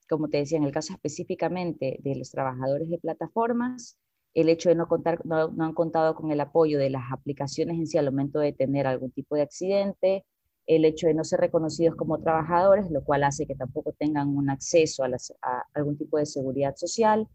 Como 0.10 0.28
te 0.28 0.38
decía, 0.38 0.58
en 0.58 0.66
el 0.66 0.72
caso 0.72 0.94
específicamente 0.94 2.00
de 2.04 2.16
los 2.16 2.32
trabajadores 2.32 2.90
de 2.90 2.98
plataformas, 2.98 3.98
el 4.34 4.50
hecho 4.50 4.70
de 4.70 4.76
no 4.76 4.88
contar, 4.88 5.26
no, 5.26 5.54
han 5.60 5.74
contado 5.74 6.16
con 6.16 6.32
el 6.32 6.42
apoyo 6.42 6.78
de 6.78 6.90
las 6.90 7.12
aplicaciones 7.12 7.78
en 7.78 7.88
sí 7.88 7.98
al 7.98 8.12
momento 8.12 8.40
de 8.40 8.52
tener 8.52 8.86
algún 8.86 9.12
tipo 9.12 9.36
de 9.36 9.44
accidente, 9.44 10.26
el 10.68 10.84
hecho 10.84 11.08
de 11.08 11.14
no 11.14 11.24
ser 11.24 11.40
reconocidos 11.40 11.96
como 11.96 12.20
trabajadores, 12.20 12.90
lo 12.92 13.04
cual 13.04 13.24
hace 13.24 13.46
que 13.46 13.56
tampoco 13.56 13.94
tengan 13.94 14.36
un 14.36 14.50
acceso 14.50 15.04
a, 15.04 15.64
algún 15.74 15.98
tipo 15.98 16.18
de 16.18 16.26
seguridad 16.26 16.76
social. 16.76 17.28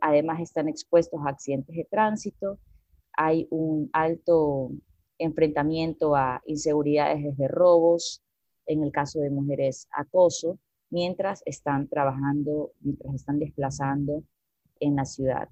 Además, 0.00 0.40
están 0.40 0.68
expuestos 0.68 1.20
a 1.24 1.30
accidentes 1.30 1.76
de 1.76 1.84
tránsito. 1.84 2.58
Hay 3.16 3.46
un 3.50 3.88
alto 3.92 4.72
enfrentamiento 5.22 6.14
a 6.16 6.42
inseguridades 6.46 7.22
desde 7.22 7.48
robos, 7.48 8.22
en 8.66 8.82
el 8.82 8.92
caso 8.92 9.20
de 9.20 9.30
mujeres 9.30 9.88
acoso, 9.92 10.58
mientras 10.90 11.42
están 11.46 11.88
trabajando, 11.88 12.72
mientras 12.80 13.14
están 13.14 13.38
desplazando 13.38 14.22
en 14.80 14.96
la 14.96 15.04
ciudad. 15.04 15.48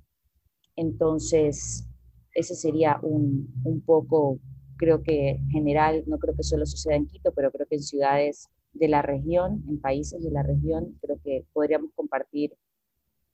Entonces, 0.77 1.87
ese 2.35 2.55
sería 2.55 2.99
un, 3.03 3.53
un 3.65 3.81
poco, 3.81 4.39
creo 4.77 5.03
que 5.03 5.41
general, 5.51 6.05
no 6.07 6.19
creo 6.19 6.37
que 6.37 6.43
solo 6.43 6.67
suceda 6.67 6.97
en 6.97 7.07
Quito, 7.07 7.33
pero 7.33 7.51
creo 7.51 7.67
que 7.67 7.77
en 7.77 7.83
ciudades 7.83 8.49
de 8.73 8.89
la 8.89 9.03
región, 9.03 9.65
en 9.69 9.81
países 9.81 10.23
de 10.23 10.31
la 10.31 10.43
región, 10.43 10.97
creo 11.01 11.19
que 11.25 11.45
podríamos 11.53 11.91
compartir 11.95 12.55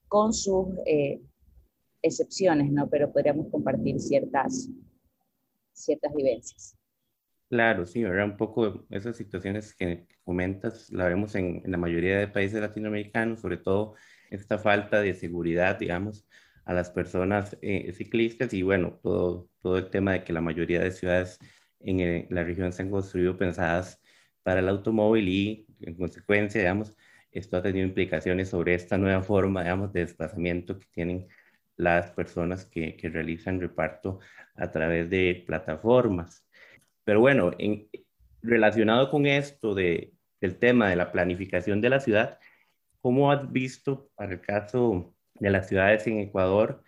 con 0.09 0.33
sus 0.33 0.69
eh, 0.87 1.21
excepciones, 2.03 2.71
¿no? 2.73 2.89
Pero 2.89 3.13
podríamos 3.13 3.49
compartir 3.51 4.01
ciertas 4.01 4.69
ciertas 5.77 6.15
vivencias. 6.15 6.77
Claro, 7.49 7.87
sí, 7.87 8.03
¿verdad? 8.03 8.25
Un 8.27 8.37
poco 8.37 8.85
esas 8.91 9.17
situaciones 9.17 9.73
que 9.75 10.09
comentas 10.25 10.91
la 10.91 11.07
vemos 11.07 11.37
en, 11.37 11.63
en 11.65 11.71
la 11.71 11.79
mayoría 11.79 12.19
de 12.19 12.27
países 12.27 12.61
latinoamericanos, 12.61 13.41
sobre 13.41 13.57
todo 13.57 13.95
esta 14.31 14.59
falta 14.59 15.01
de 15.01 15.15
seguridad, 15.15 15.79
digamos, 15.79 16.27
a 16.65 16.75
las 16.75 16.91
personas 16.91 17.57
eh, 17.63 17.93
ciclistas 17.93 18.53
y 18.53 18.63
bueno, 18.63 18.99
todo, 19.01 19.49
todo 19.61 19.79
el 19.79 19.91
tema 19.91 20.13
de 20.13 20.25
que 20.25 20.33
la 20.33 20.41
mayoría 20.41 20.81
de 20.81 20.91
ciudades 20.91 21.39
en 21.79 22.01
eh, 22.01 22.27
la 22.31 22.43
región 22.43 22.73
se 22.73 22.83
han 22.83 22.91
construido 22.91 23.39
pensadas 23.39 24.01
para 24.43 24.59
el 24.61 24.69
automóvil 24.69 25.29
y 25.29 25.67
en 25.81 25.97
consecuencia, 25.97 26.61
digamos, 26.61 26.97
esto 27.31 27.57
ha 27.57 27.63
tenido 27.63 27.87
implicaciones 27.87 28.49
sobre 28.49 28.75
esta 28.75 28.99
nueva 28.99 29.23
forma, 29.23 29.63
digamos, 29.63 29.93
de 29.93 30.01
desplazamiento 30.01 30.79
que 30.79 30.87
tienen 30.93 31.29
las 31.77 32.11
personas 32.11 32.65
que, 32.65 32.97
que 32.97 33.09
realizan 33.09 33.61
reparto 33.61 34.21
a 34.55 34.71
través 34.71 35.11
de 35.11 35.45
plataformas. 35.47 36.47
Pero 37.05 37.21
bueno, 37.21 37.53
en, 37.59 37.89
relacionado 38.43 39.11
con 39.11 39.27
esto 39.27 39.75
de, 39.75 40.13
del 40.41 40.59
tema 40.59 40.89
de 40.89 40.97
la 40.97 41.13
planificación 41.13 41.81
de 41.81 41.91
la 41.91 42.01
ciudad, 42.01 42.39
¿cómo 43.01 43.31
has 43.31 43.51
visto 43.53 44.11
para 44.15 44.33
el 44.33 44.41
caso 44.41 45.15
de 45.35 45.51
las 45.51 45.69
ciudades 45.69 46.07
en 46.07 46.19
Ecuador 46.19 46.83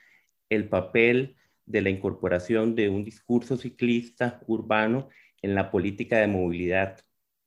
el 0.48 0.68
papel 0.68 1.36
de 1.66 1.82
la 1.82 1.90
incorporación 1.90 2.74
de 2.74 2.88
un 2.88 3.04
discurso 3.04 3.56
ciclista 3.56 4.40
urbano 4.46 5.08
en 5.42 5.54
la 5.54 5.70
política 5.70 6.18
de 6.18 6.26
movilidad, 6.26 6.98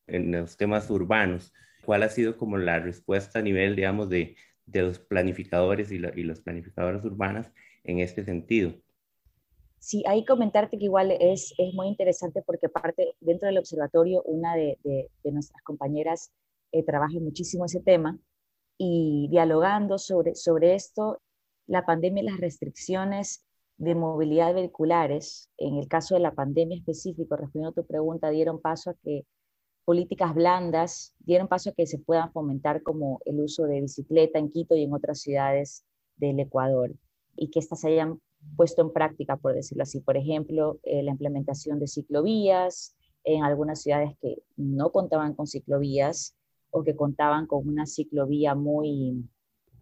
en 0.07 0.31
los 0.31 0.57
temas 0.57 0.89
urbanos. 0.89 1.53
¿Cuál 1.83 2.03
ha 2.03 2.09
sido 2.09 2.37
como 2.37 2.57
la 2.57 2.79
respuesta 2.79 3.39
a 3.39 3.41
nivel, 3.41 3.75
digamos, 3.75 4.09
de, 4.09 4.35
de 4.71 4.81
los 4.81 4.99
planificadores 4.99 5.91
y, 5.91 5.99
la, 5.99 6.11
y 6.15 6.23
los 6.23 6.41
planificadoras 6.41 7.03
urbanas 7.03 7.51
en 7.83 7.99
este 7.99 8.23
sentido? 8.23 8.73
Sí, 9.79 10.03
ahí 10.07 10.23
comentarte 10.25 10.77
que 10.77 10.85
igual 10.85 11.11
es, 11.11 11.53
es 11.57 11.73
muy 11.73 11.87
interesante 11.87 12.43
porque 12.45 12.69
parte 12.69 13.15
dentro 13.19 13.47
del 13.47 13.57
observatorio, 13.57 14.21
una 14.23 14.55
de 14.55 14.77
nuestras 15.23 15.61
compañeras 15.63 16.31
eh, 16.71 16.83
trabaja 16.83 17.19
muchísimo 17.19 17.65
ese 17.65 17.81
tema 17.81 18.17
y 18.77 19.27
dialogando 19.29 19.97
sobre, 19.97 20.35
sobre 20.35 20.73
esto, 20.73 21.21
la 21.67 21.85
pandemia 21.85 22.23
y 22.23 22.25
las 22.27 22.39
restricciones 22.39 23.45
de 23.77 23.93
movilidad 23.95 24.53
vehiculares, 24.53 25.49
en 25.57 25.77
el 25.77 25.87
caso 25.87 26.15
de 26.15 26.21
la 26.21 26.33
pandemia 26.33 26.77
específico, 26.77 27.35
respondiendo 27.35 27.69
a 27.69 27.83
tu 27.83 27.85
pregunta, 27.85 28.29
dieron 28.29 28.61
paso 28.61 28.91
a 28.91 28.95
que 29.03 29.25
políticas 29.91 30.33
blandas 30.33 31.13
dieron 31.19 31.49
paso 31.49 31.69
a 31.69 31.73
que 31.73 31.85
se 31.85 31.97
puedan 31.97 32.31
fomentar 32.31 32.81
como 32.81 33.19
el 33.25 33.41
uso 33.41 33.65
de 33.65 33.81
bicicleta 33.81 34.39
en 34.39 34.49
Quito 34.49 34.73
y 34.73 34.83
en 34.83 34.93
otras 34.93 35.19
ciudades 35.19 35.83
del 36.15 36.39
Ecuador 36.39 36.93
y 37.35 37.49
que 37.49 37.59
éstas 37.59 37.81
se 37.81 37.89
hayan 37.89 38.21
puesto 38.55 38.81
en 38.83 38.93
práctica, 38.93 39.35
por 39.35 39.53
decirlo 39.53 39.83
así. 39.83 39.99
Por 39.99 40.15
ejemplo, 40.15 40.79
eh, 40.83 41.03
la 41.03 41.11
implementación 41.11 41.77
de 41.77 41.87
ciclovías 41.87 42.95
en 43.25 43.43
algunas 43.43 43.81
ciudades 43.81 44.11
que 44.21 44.41
no 44.55 44.93
contaban 44.93 45.33
con 45.33 45.45
ciclovías 45.45 46.37
o 46.69 46.85
que 46.85 46.95
contaban 46.95 47.45
con 47.45 47.67
una 47.67 47.85
ciclovía 47.85 48.55
muy 48.55 49.29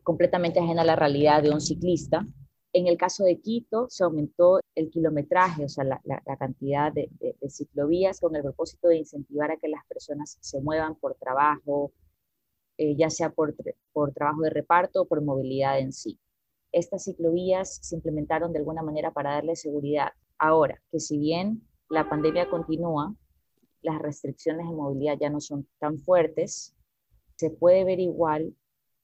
completamente 0.01 0.59
ajena 0.59 0.81
a 0.81 0.85
la 0.85 0.95
realidad 0.95 1.43
de 1.43 1.51
un 1.51 1.61
ciclista. 1.61 2.25
En 2.73 2.87
el 2.87 2.97
caso 2.97 3.25
de 3.25 3.39
Quito 3.39 3.85
se 3.91 4.03
aumentó 4.03 4.59
el 4.79 4.89
kilometraje, 4.89 5.65
o 5.65 5.69
sea, 5.69 5.83
la, 5.83 6.01
la, 6.05 6.23
la 6.25 6.37
cantidad 6.37 6.91
de, 6.93 7.09
de, 7.19 7.35
de, 7.39 7.49
ciclovías 7.49 8.21
con 8.21 8.33
el 8.35 8.41
propósito 8.41 8.87
de 8.87 8.97
incentivar 8.97 9.51
a 9.51 9.57
que 9.57 9.67
las 9.67 9.85
personas 9.87 10.37
se 10.39 10.61
muevan 10.61 10.95
por 10.95 11.15
trabajo, 11.15 11.91
eh, 12.77 12.95
ya 12.95 13.09
sea 13.09 13.29
por, 13.29 13.53
por 13.91 14.13
trabajo 14.13 14.41
de 14.43 14.51
reparto 14.51 15.01
o 15.01 15.05
por 15.05 15.21
movilidad 15.21 15.79
en 15.79 15.91
sí. 15.91 16.17
Estas 16.71 17.03
ciclovías 17.03 17.79
se 17.81 17.95
implementaron 17.95 18.53
de 18.53 18.59
alguna 18.59 18.81
manera 18.81 19.11
para 19.11 19.33
darle 19.33 19.57
seguridad. 19.57 20.13
Ahora, 20.37 20.81
que 20.91 21.01
si 21.01 21.17
bien 21.17 21.61
la 21.89 22.07
pandemia 22.07 22.49
continúa, 22.49 23.13
las 23.81 23.99
restricciones 23.99 24.65
de 24.65 24.75
movilidad 24.75 25.17
ya 25.19 25.29
no 25.29 25.41
son 25.41 25.67
tan 25.79 25.99
fuertes, 25.99 26.73
se 27.35 27.49
puede 27.49 27.83
ver 27.83 27.99
igual 27.99 28.55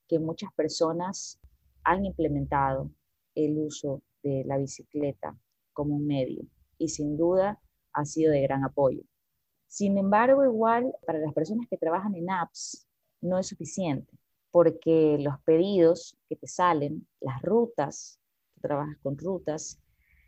que 0.07 0.19
muchas 0.19 0.53
personas 0.53 1.37
han 1.83 2.05
implementado 2.05 2.91
el 3.33 3.57
uso 3.57 4.01
de 4.23 4.43
la 4.45 4.57
bicicleta 4.57 5.35
como 5.75 5.95
un 5.95 6.07
medio 6.07 6.41
y 6.79 6.89
sin 6.89 7.15
duda 7.15 7.61
ha 7.93 8.05
sido 8.05 8.31
de 8.31 8.41
gran 8.41 8.63
apoyo. 8.63 9.03
Sin 9.67 9.99
embargo, 9.99 10.43
igual 10.43 10.91
para 11.05 11.19
las 11.19 11.33
personas 11.35 11.67
que 11.69 11.77
trabajan 11.77 12.15
en 12.15 12.31
apps 12.31 12.87
no 13.21 13.37
es 13.37 13.45
suficiente 13.45 14.11
porque 14.49 15.17
los 15.19 15.39
pedidos 15.41 16.17
que 16.27 16.35
te 16.35 16.47
salen, 16.47 17.07
las 17.19 17.39
rutas, 17.43 18.19
tú 18.55 18.61
trabajas 18.61 18.97
con 19.03 19.17
rutas, 19.17 19.79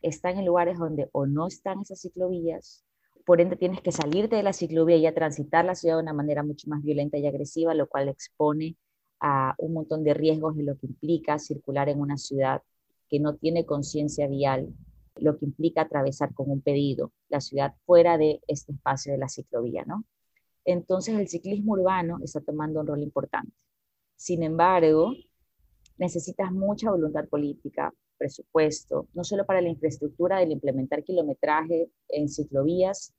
están 0.03 0.37
en 0.37 0.45
lugares 0.45 0.77
donde 0.77 1.09
o 1.13 1.25
no 1.25 1.47
están 1.47 1.81
esas 1.81 2.01
ciclovías 2.01 2.85
por 3.27 3.41
ende 3.41 3.57
tienes 3.57 3.81
que 3.81 3.91
salirte 3.91 4.37
de 4.37 4.43
la 4.43 4.53
ciclovía 4.53 4.95
y 4.95 5.05
a 5.05 5.13
transitar 5.13 5.65
la 5.65 5.75
ciudad 5.75 5.97
de 5.97 6.03
una 6.03 6.13
manera 6.13 6.43
mucho 6.43 6.69
más 6.69 6.81
violenta 6.81 7.17
y 7.17 7.27
agresiva, 7.27 7.73
lo 7.73 7.89
cual 7.89 8.07
expone 8.07 8.77
a 9.19 9.53
un 9.57 9.73
montón 9.73 10.05
de 10.05 10.13
riesgos 10.13 10.55
de 10.55 10.63
lo 10.63 10.77
que 10.77 10.87
implica 10.87 11.37
circular 11.37 11.89
en 11.89 11.99
una 11.99 12.15
ciudad 12.15 12.61
que 13.09 13.19
no 13.19 13.35
tiene 13.35 13.65
conciencia 13.65 14.27
vial, 14.27 14.69
lo 15.19 15.37
que 15.37 15.45
implica 15.45 15.81
atravesar 15.81 16.33
con 16.33 16.49
un 16.49 16.61
pedido 16.61 17.11
la 17.29 17.41
ciudad 17.41 17.75
fuera 17.85 18.17
de 18.17 18.41
este 18.47 18.73
espacio 18.73 19.11
de 19.11 19.17
la 19.17 19.29
ciclovía, 19.29 19.83
¿no? 19.85 20.05
Entonces 20.65 21.17
el 21.17 21.27
ciclismo 21.27 21.73
urbano 21.73 22.19
está 22.23 22.41
tomando 22.41 22.81
un 22.81 22.87
rol 22.87 23.01
importante. 23.01 23.53
Sin 24.15 24.43
embargo, 24.43 25.13
necesitas 25.97 26.51
mucha 26.51 26.91
voluntad 26.91 27.27
política, 27.27 27.93
presupuesto, 28.17 29.07
no 29.13 29.23
solo 29.23 29.45
para 29.45 29.61
la 29.61 29.69
infraestructura 29.69 30.39
del 30.39 30.51
implementar 30.51 31.03
kilometraje 31.03 31.89
en 32.09 32.27
ciclovías, 32.27 33.13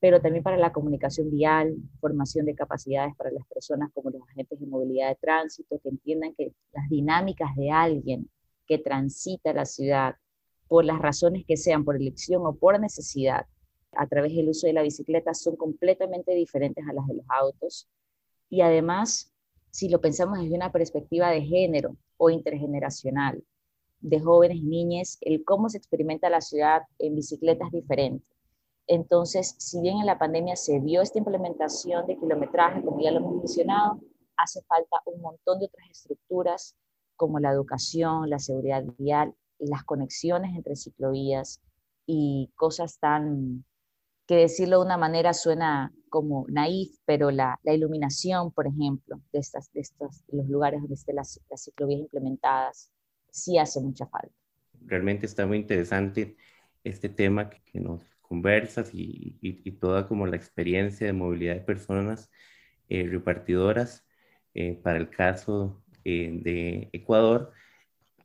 pero 0.00 0.20
también 0.20 0.42
para 0.42 0.56
la 0.56 0.72
comunicación 0.72 1.30
vial, 1.30 1.76
formación 2.00 2.44
de 2.44 2.56
capacidades 2.56 3.14
para 3.16 3.30
las 3.30 3.46
personas 3.46 3.90
como 3.94 4.10
los 4.10 4.22
agentes 4.28 4.58
de 4.58 4.66
movilidad 4.66 5.08
de 5.10 5.14
tránsito, 5.14 5.78
que 5.78 5.90
entiendan 5.90 6.34
que 6.34 6.52
las 6.72 6.88
dinámicas 6.88 7.54
de 7.54 7.70
alguien 7.70 8.28
que 8.66 8.78
transita 8.78 9.52
la 9.52 9.64
ciudad 9.64 10.16
por 10.68 10.84
las 10.84 10.98
razones 11.00 11.44
que 11.46 11.56
sean, 11.56 11.84
por 11.84 11.96
elección 11.96 12.46
o 12.46 12.54
por 12.54 12.78
necesidad, 12.80 13.46
a 13.92 14.06
través 14.06 14.34
del 14.34 14.48
uso 14.48 14.66
de 14.66 14.72
la 14.72 14.82
bicicleta, 14.82 15.34
son 15.34 15.56
completamente 15.56 16.32
diferentes 16.34 16.84
a 16.88 16.92
las 16.92 17.06
de 17.06 17.14
los 17.14 17.26
autos. 17.28 17.88
Y 18.48 18.62
además, 18.62 19.32
si 19.70 19.88
lo 19.88 20.00
pensamos 20.00 20.38
desde 20.38 20.54
una 20.54 20.72
perspectiva 20.72 21.30
de 21.30 21.42
género 21.42 21.96
o 22.16 22.30
intergeneracional, 22.30 23.44
de 24.00 24.20
jóvenes 24.20 24.58
y 24.58 24.64
niñas, 24.64 25.18
el 25.20 25.44
cómo 25.44 25.68
se 25.68 25.78
experimenta 25.78 26.28
la 26.28 26.40
ciudad 26.40 26.82
en 26.98 27.14
bicicletas 27.14 27.70
diferente. 27.70 28.26
Entonces, 28.86 29.54
si 29.58 29.80
bien 29.80 29.98
en 29.98 30.06
la 30.06 30.18
pandemia 30.18 30.56
se 30.56 30.80
vio 30.80 31.02
esta 31.02 31.18
implementación 31.18 32.06
de 32.06 32.18
kilometraje, 32.18 32.82
como 32.82 33.00
ya 33.00 33.12
lo 33.12 33.18
hemos 33.18 33.36
mencionado, 33.36 34.00
hace 34.36 34.60
falta 34.62 34.96
un 35.06 35.20
montón 35.20 35.60
de 35.60 35.66
otras 35.66 35.88
estructuras 35.88 36.76
como 37.16 37.38
la 37.38 37.50
educación, 37.52 38.28
la 38.28 38.40
seguridad 38.40 38.84
vial, 38.98 39.34
las 39.68 39.84
conexiones 39.84 40.54
entre 40.54 40.76
ciclovías 40.76 41.60
y 42.06 42.50
cosas 42.54 42.98
tan, 42.98 43.64
que 44.26 44.36
decirlo 44.36 44.80
de 44.80 44.86
una 44.86 44.96
manera 44.96 45.32
suena 45.32 45.92
como 46.08 46.46
naif, 46.48 46.96
pero 47.04 47.30
la, 47.30 47.58
iluminación, 47.64 48.52
por 48.52 48.66
ejemplo, 48.66 49.20
de, 49.32 49.38
estas, 49.38 49.72
de 49.72 49.80
estos, 49.80 50.22
los 50.28 50.48
lugares 50.48 50.80
donde 50.80 50.94
estén 50.94 51.16
las, 51.16 51.40
las 51.48 51.64
ciclovías 51.64 52.00
implementadas, 52.00 52.92
sí 53.30 53.58
hace 53.58 53.80
mucha 53.80 54.06
falta. 54.06 54.34
Realmente 54.84 55.26
está 55.26 55.46
muy 55.46 55.58
interesante 55.58 56.36
este 56.84 57.08
tema 57.08 57.48
que, 57.48 57.62
que 57.64 57.80
nos 57.80 58.02
conversas 58.20 58.92
y, 58.92 59.38
y, 59.40 59.62
y, 59.64 59.72
toda 59.72 60.08
como 60.08 60.26
la 60.26 60.36
experiencia 60.36 61.06
de 61.06 61.12
movilidad 61.12 61.54
de 61.54 61.60
personas 61.60 62.30
eh, 62.88 63.06
repartidoras. 63.08 64.04
Eh, 64.54 64.74
para 64.82 64.98
el 64.98 65.08
caso 65.08 65.82
eh, 66.04 66.30
de 66.42 66.90
Ecuador, 66.92 67.52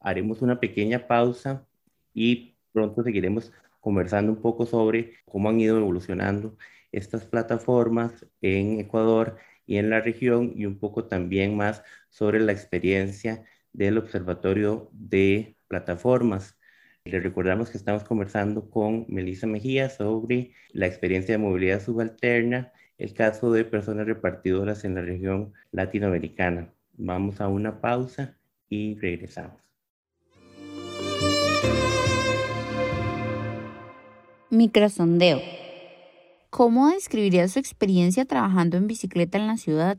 haremos 0.01 0.41
una 0.41 0.59
pequeña 0.59 1.07
pausa 1.07 1.65
y 2.13 2.55
pronto 2.71 3.03
seguiremos 3.03 3.51
conversando 3.79 4.31
un 4.31 4.41
poco 4.41 4.65
sobre 4.65 5.13
cómo 5.25 5.49
han 5.49 5.59
ido 5.59 5.77
evolucionando 5.77 6.57
estas 6.91 7.25
plataformas 7.25 8.25
en 8.41 8.79
Ecuador 8.79 9.37
y 9.65 9.77
en 9.77 9.89
la 9.89 10.01
región 10.01 10.53
y 10.55 10.65
un 10.65 10.79
poco 10.79 11.05
también 11.05 11.55
más 11.55 11.83
sobre 12.09 12.39
la 12.39 12.53
experiencia 12.53 13.45
del 13.73 13.97
Observatorio 13.97 14.89
de 14.93 15.55
Plataformas. 15.67 16.57
Les 17.05 17.23
recordamos 17.23 17.69
que 17.69 17.77
estamos 17.77 18.03
conversando 18.03 18.69
con 18.69 19.05
Melissa 19.07 19.47
Mejía 19.47 19.89
sobre 19.89 20.51
la 20.71 20.87
experiencia 20.87 21.35
de 21.35 21.43
movilidad 21.43 21.81
subalterna, 21.81 22.73
el 22.97 23.13
caso 23.13 23.51
de 23.51 23.65
personas 23.65 24.07
repartidoras 24.07 24.83
en 24.83 24.95
la 24.95 25.01
región 25.01 25.53
latinoamericana. 25.71 26.73
Vamos 26.93 27.39
a 27.39 27.47
una 27.47 27.79
pausa 27.79 28.37
y 28.69 28.97
regresamos. 28.99 29.66
Microsondeo. 34.49 35.41
¿Cómo 36.49 36.89
describiría 36.89 37.47
su 37.47 37.59
experiencia 37.59 38.25
trabajando 38.25 38.77
en 38.77 38.87
bicicleta 38.87 39.37
en 39.37 39.47
la 39.47 39.57
ciudad? 39.57 39.97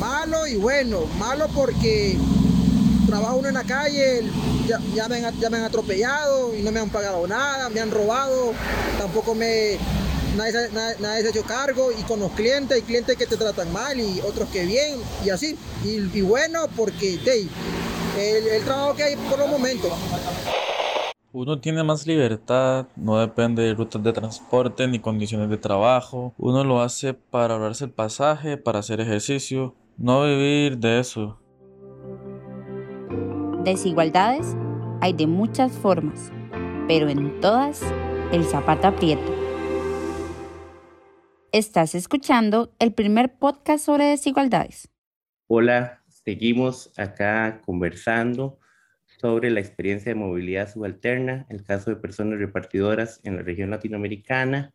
Malo 0.00 0.46
y 0.46 0.56
bueno. 0.56 1.00
Malo 1.18 1.46
porque 1.54 2.16
trabajo 3.06 3.36
uno 3.36 3.48
en 3.48 3.54
la 3.54 3.64
calle, 3.64 4.22
ya, 4.66 4.80
ya, 4.94 5.08
me 5.08 5.24
han, 5.24 5.38
ya, 5.38 5.50
me 5.50 5.58
han, 5.58 5.64
atropellado 5.64 6.56
y 6.56 6.62
no 6.62 6.72
me 6.72 6.80
han 6.80 6.88
pagado 6.88 7.26
nada, 7.26 7.68
me 7.68 7.80
han 7.80 7.90
robado, 7.90 8.54
tampoco 8.98 9.34
me, 9.34 9.78
nadie, 10.36 10.70
nadie, 10.72 11.20
se 11.20 11.26
ha 11.28 11.30
hecho 11.30 11.42
cargo 11.44 11.92
y 11.92 12.02
con 12.04 12.20
los 12.20 12.32
clientes, 12.32 12.76
hay 12.76 12.82
clientes 12.82 13.16
que 13.16 13.26
te 13.26 13.36
tratan 13.36 13.72
mal 13.72 14.00
y 14.00 14.20
otros 14.20 14.48
que 14.48 14.64
bien 14.64 14.98
y 15.24 15.30
así. 15.30 15.56
Y, 15.84 16.22
bueno, 16.22 16.66
porque 16.74 17.20
hey, 17.24 17.48
el, 18.18 18.46
el 18.48 18.64
trabajo 18.64 18.94
que 18.94 19.04
hay 19.04 19.16
por 19.16 19.38
los 19.38 19.48
momentos. 19.48 19.92
Uno 21.36 21.58
tiene 21.58 21.82
más 21.82 22.06
libertad, 22.06 22.86
no 22.94 23.18
depende 23.18 23.64
de 23.64 23.74
rutas 23.74 24.00
de 24.04 24.12
transporte 24.12 24.86
ni 24.86 25.00
condiciones 25.00 25.50
de 25.50 25.56
trabajo. 25.56 26.32
Uno 26.38 26.62
lo 26.62 26.80
hace 26.80 27.12
para 27.12 27.54
ahorrarse 27.54 27.86
el 27.86 27.90
pasaje, 27.90 28.56
para 28.56 28.78
hacer 28.78 29.00
ejercicio, 29.00 29.74
no 29.98 30.22
vivir 30.22 30.78
de 30.78 31.00
eso. 31.00 31.40
Desigualdades 33.64 34.56
hay 35.00 35.12
de 35.12 35.26
muchas 35.26 35.72
formas, 35.72 36.30
pero 36.86 37.08
en 37.08 37.40
todas 37.40 37.82
el 38.30 38.44
zapato 38.44 38.86
aprieta. 38.86 39.32
Estás 41.50 41.96
escuchando 41.96 42.72
el 42.78 42.92
primer 42.92 43.38
podcast 43.38 43.84
sobre 43.84 44.04
desigualdades. 44.04 44.88
Hola, 45.48 46.04
seguimos 46.06 46.96
acá 46.96 47.60
conversando 47.66 48.60
sobre 49.24 49.50
la 49.50 49.60
experiencia 49.60 50.12
de 50.12 50.20
movilidad 50.20 50.70
subalterna, 50.70 51.46
el 51.48 51.64
caso 51.64 51.88
de 51.88 51.96
personas 51.96 52.38
repartidoras 52.38 53.22
en 53.24 53.36
la 53.36 53.42
región 53.42 53.70
latinoamericana. 53.70 54.74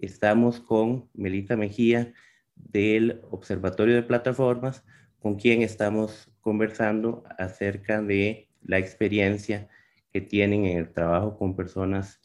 Estamos 0.00 0.58
con 0.58 1.08
Melita 1.14 1.56
Mejía 1.56 2.12
del 2.56 3.20
Observatorio 3.30 3.94
de 3.94 4.02
Plataformas, 4.02 4.84
con 5.20 5.36
quien 5.36 5.62
estamos 5.62 6.28
conversando 6.40 7.22
acerca 7.38 8.02
de 8.02 8.48
la 8.60 8.78
experiencia 8.78 9.68
que 10.12 10.20
tienen 10.20 10.64
en 10.64 10.78
el 10.78 10.92
trabajo 10.92 11.38
con 11.38 11.54
personas 11.54 12.20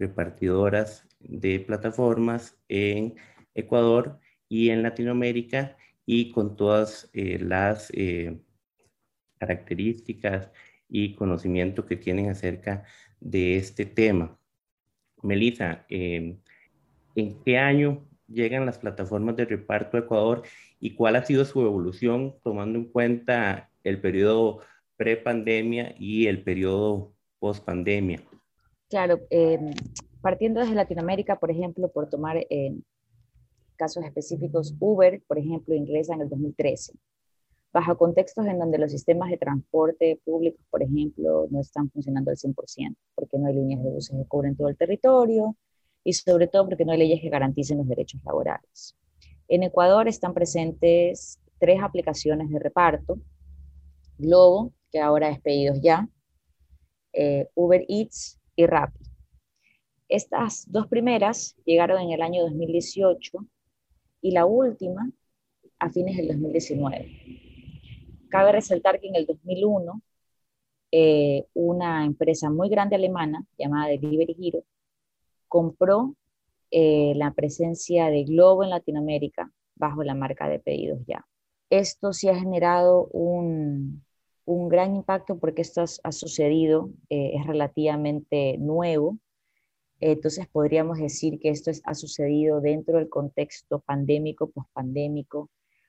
repartidoras 0.00 1.06
de 1.20 1.60
plataformas 1.60 2.58
en 2.66 3.14
Ecuador 3.54 4.18
y 4.48 4.70
en 4.70 4.82
Latinoamérica 4.82 5.76
y 6.04 6.32
con 6.32 6.56
todas 6.56 7.08
eh, 7.12 7.38
las 7.38 7.92
eh, 7.94 8.40
características 9.38 10.50
y 10.88 11.14
conocimiento 11.14 11.86
que 11.86 11.96
tienen 11.96 12.30
acerca 12.30 12.84
de 13.20 13.56
este 13.56 13.86
tema. 13.86 14.38
Melissa, 15.22 15.84
em, 15.88 16.38
¿en 17.14 17.42
qué 17.42 17.58
año 17.58 18.06
llegan 18.28 18.66
las 18.66 18.78
plataformas 18.78 19.36
de 19.36 19.44
reparto 19.44 19.96
a 19.96 20.00
Ecuador 20.00 20.42
y 20.80 20.94
cuál 20.94 21.16
ha 21.16 21.24
sido 21.24 21.44
su 21.44 21.60
evolución 21.62 22.36
tomando 22.42 22.78
en 22.78 22.86
cuenta 22.86 23.70
el 23.84 24.00
periodo 24.00 24.60
pre-pandemia 24.96 25.94
y 25.98 26.26
el 26.26 26.42
periodo 26.42 27.14
post-pandemia? 27.38 28.22
Claro, 28.88 29.20
em, 29.30 29.72
partiendo 30.20 30.60
desde 30.60 30.74
Latinoamérica, 30.74 31.38
por 31.38 31.50
ejemplo, 31.50 31.90
por 31.90 32.08
tomar 32.08 32.36
em, 32.50 32.82
casos 33.76 34.04
específicos, 34.04 34.74
Uber, 34.78 35.22
por 35.26 35.38
ejemplo, 35.38 35.74
ingresa 35.74 36.14
en 36.14 36.22
el 36.22 36.28
2013 36.28 36.92
bajo 37.76 37.98
contextos 37.98 38.46
en 38.46 38.58
donde 38.58 38.78
los 38.78 38.90
sistemas 38.90 39.28
de 39.28 39.36
transporte 39.36 40.18
público, 40.24 40.56
por 40.70 40.82
ejemplo, 40.82 41.46
no 41.50 41.60
están 41.60 41.90
funcionando 41.90 42.30
al 42.30 42.38
100%, 42.38 42.96
porque 43.14 43.36
no 43.36 43.48
hay 43.48 43.54
líneas 43.54 43.82
de 43.84 43.90
buses 43.90 44.16
que 44.16 44.26
cubren 44.26 44.56
todo 44.56 44.68
el 44.70 44.78
territorio 44.78 45.54
y 46.02 46.14
sobre 46.14 46.48
todo 46.48 46.64
porque 46.64 46.86
no 46.86 46.92
hay 46.92 46.98
leyes 47.00 47.20
que 47.20 47.28
garanticen 47.28 47.76
los 47.76 47.86
derechos 47.86 48.22
laborales. 48.24 48.96
En 49.46 49.62
Ecuador 49.62 50.08
están 50.08 50.32
presentes 50.32 51.38
tres 51.58 51.82
aplicaciones 51.82 52.48
de 52.48 52.58
reparto, 52.58 53.18
Globo, 54.16 54.72
que 54.90 54.98
ahora 54.98 55.28
es 55.28 55.38
Pedidos 55.42 55.78
Ya, 55.82 56.08
eh, 57.12 57.46
Uber 57.54 57.84
Eats 57.90 58.40
y 58.56 58.64
Rappi. 58.64 59.04
Estas 60.08 60.64
dos 60.72 60.86
primeras 60.86 61.54
llegaron 61.66 62.00
en 62.00 62.12
el 62.12 62.22
año 62.22 62.40
2018 62.44 63.46
y 64.22 64.30
la 64.30 64.46
última 64.46 65.10
a 65.78 65.90
fines 65.90 66.16
del 66.16 66.28
2019. 66.28 67.45
Cabe 68.36 68.52
resaltar 68.52 69.00
que 69.00 69.08
en 69.08 69.16
el 69.16 69.24
2001, 69.24 70.02
eh, 70.92 71.46
una 71.54 72.04
empresa 72.04 72.50
muy 72.50 72.68
grande 72.68 72.94
alemana 72.94 73.46
llamada 73.56 73.88
Delivery 73.88 74.36
Hero 74.38 74.62
compró 75.48 76.14
eh, 76.70 77.14
la 77.16 77.32
presencia 77.32 78.10
de 78.10 78.24
Globo 78.24 78.62
en 78.62 78.68
Latinoamérica 78.68 79.50
bajo 79.74 80.02
la 80.02 80.14
marca 80.14 80.50
de 80.50 80.58
pedidos 80.58 80.98
ya. 81.06 81.26
Esto 81.70 82.12
sí 82.12 82.28
ha 82.28 82.38
generado 82.38 83.06
un, 83.06 84.04
gran 84.44 84.96
impacto 84.96 85.38
porque 85.38 85.62
esto 85.62 85.82
ha 86.02 86.12
sucedido, 86.12 86.90
eh, 87.08 87.30
es 87.36 87.46
relativamente 87.46 88.58
nuevo. 88.58 89.16
Entonces 89.98 90.46
podríamos 90.46 90.98
decir 90.98 91.40
que 91.40 91.48
esto 91.48 91.70
ha 91.84 91.94
sucedido 91.94 92.60
dentro 92.60 92.98
del 92.98 93.08
contexto 93.08 93.78
pandémico, 93.78 94.50
pospandémico, 94.50 95.48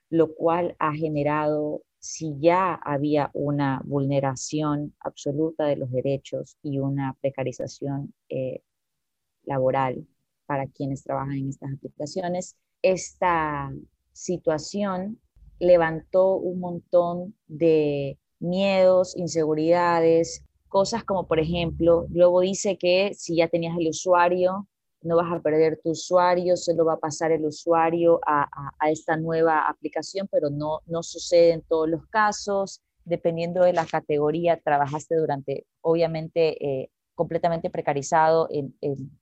lo 0.10 0.34
cual 0.34 0.78
ha 0.80 0.94
generado 0.94 1.82
si 2.08 2.38
ya 2.40 2.74
había 2.74 3.30
una 3.34 3.82
vulneración 3.84 4.96
absoluta 5.02 5.66
de 5.66 5.76
los 5.76 5.92
derechos 5.92 6.58
y 6.64 6.80
una 6.80 7.18
precarización 7.20 8.14
eh, 8.30 8.62
laboral 9.44 10.08
para 10.46 10.68
quienes 10.68 11.04
trabajan 11.04 11.38
en 11.38 11.50
estas 11.50 11.74
aplicaciones, 11.74 12.56
esta 12.82 13.74
situación 14.14 15.20
levantó 15.60 16.38
un 16.38 16.62
montón 16.62 17.36
de 17.48 18.18
miedos, 18.40 19.18
inseguridades, 19.18 20.46
cosas 20.70 21.04
como 21.04 21.28
por 21.28 21.40
ejemplo, 21.42 22.08
Globo 22.08 22.40
dice 22.40 22.78
que 22.78 23.14
si 23.16 23.36
ya 23.36 23.50
tenías 23.50 23.78
el 23.78 23.90
usuario, 23.90 24.66
no 25.08 25.16
vas 25.16 25.32
a 25.32 25.40
perder 25.40 25.80
tu 25.82 25.92
usuario, 25.92 26.58
solo 26.58 26.86
va 26.86 26.94
a 26.94 27.00
pasar 27.00 27.32
el 27.32 27.46
usuario 27.46 28.20
a, 28.26 28.48
esta 28.90 29.16
nueva 29.16 29.68
aplicación, 29.68 30.28
pero 30.30 30.50
no, 30.50 30.82
no 30.86 31.02
sucede 31.02 31.54
en 31.54 31.62
todos 31.62 31.90
los 31.90 32.06
casos. 32.08 32.82
Dependiendo 33.06 33.64
de 33.64 33.72
la 33.72 33.86
categoría, 33.86 34.60
trabajaste 34.60 35.16
durante, 35.16 35.66
obviamente, 35.82 36.64
eh, 36.64 36.90
completamente 37.16 37.70
precarizado 37.70 38.50
en, 38.52 38.76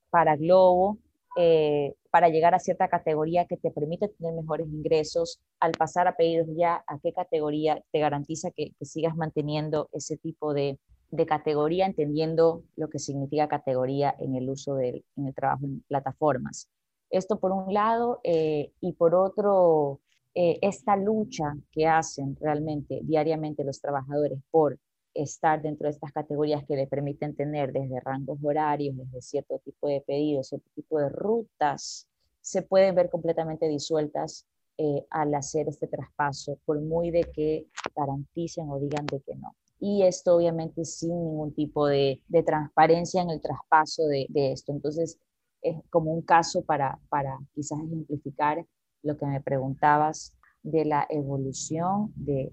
para 0.10 0.36
Globo, 0.36 0.98
eh, 1.38 1.94
para 2.10 2.30
llegar 2.30 2.56
a 2.56 2.60
cierta 2.60 2.88
categoría 2.88 3.46
que 3.46 3.58
te 3.58 3.70
permite 3.70 4.08
tener 4.08 4.34
mejores 4.34 4.68
ingresos, 4.68 5.40
al 5.60 5.74
pasar 5.74 6.08
a 6.08 6.16
pedidos 6.16 6.48
ya, 6.58 6.84
¿a 6.88 6.98
qué 7.00 7.14
categoría 7.14 7.84
te 7.92 8.00
garantiza 8.00 8.50
que 8.52 8.74
sigas 8.82 9.16
manteniendo 9.16 9.90
ese 9.92 10.18
tipo 10.18 10.54
de, 10.54 10.80
de 11.12 11.26
categoría, 11.26 11.86
entendiendo 11.86 12.64
lo 12.76 12.90
que 12.90 13.00
significa 13.00 13.48
categoría 13.48 14.16
en 14.20 14.36
el 14.36 14.50
uso 14.50 14.76
del 14.76 15.04
en 15.18 15.28
el 15.28 15.34
trabajo 15.34 15.66
en 15.66 15.82
plataformas. 15.88 16.70
Esto 17.10 17.40
por 17.40 17.52
un 17.52 17.74
lado, 17.74 18.20
eh, 18.24 18.72
y 18.82 18.94
por 18.94 19.16
otro, 19.16 20.02
eh, 20.34 20.60
esta 20.62 20.98
lucha 20.98 21.56
que 21.72 21.88
hacen 21.88 22.36
realmente 22.40 23.02
diariamente 23.04 23.64
los 23.64 23.80
trabajadores 23.80 24.40
por 24.52 24.78
estar 25.14 25.62
dentro 25.62 25.86
de 25.86 25.92
estas 25.92 26.12
categorías 26.12 26.66
que 26.66 26.76
le 26.76 26.88
permiten 26.88 27.36
tener 27.36 27.72
desde 27.72 28.02
rangos 28.02 28.40
horarios, 28.44 28.98
desde 28.98 29.22
cierto 29.22 29.60
tipo 29.60 29.88
de 29.88 30.02
pedidos, 30.02 30.50
cierto 30.50 30.70
tipo 30.76 31.00
de 31.00 31.10
rutas, 31.10 32.08
se 32.42 32.62
pueden 32.64 32.96
ver 32.96 33.10
completamente 33.10 33.68
disueltas 33.68 34.46
eh, 34.78 35.06
al 35.10 35.34
hacer 35.34 35.70
este 35.70 35.88
traspaso, 35.88 36.60
por 36.66 36.82
muy 36.82 37.12
de 37.12 37.24
que 37.24 37.68
garanticen 37.96 38.70
o 38.70 38.78
digan 38.78 39.06
de 39.06 39.22
que 39.22 39.36
no 39.36 39.56
y 39.80 40.04
esto 40.04 40.36
obviamente 40.36 40.86
sin 40.86 41.10
ningún 41.10 41.54
tipo 41.54 41.88
de, 41.88 42.22
transparencia 42.46 43.22
en 43.22 43.30
el 43.30 43.42
traspaso 43.42 44.08
de, 44.08 44.28
esto. 44.34 44.72
Entonces, 44.72 45.20
es 45.62 45.76
como 45.90 46.12
un 46.14 46.22
caso 46.22 46.64
para, 46.64 47.00
para 47.10 47.38
quizás 47.54 47.80
ejemplificar 47.80 48.66
lo 49.04 49.18
que 49.18 49.26
me 49.26 49.42
preguntabas 49.42 50.36
de 50.64 50.86
la 50.86 51.06
evolución 51.10 52.12
de, 52.16 52.52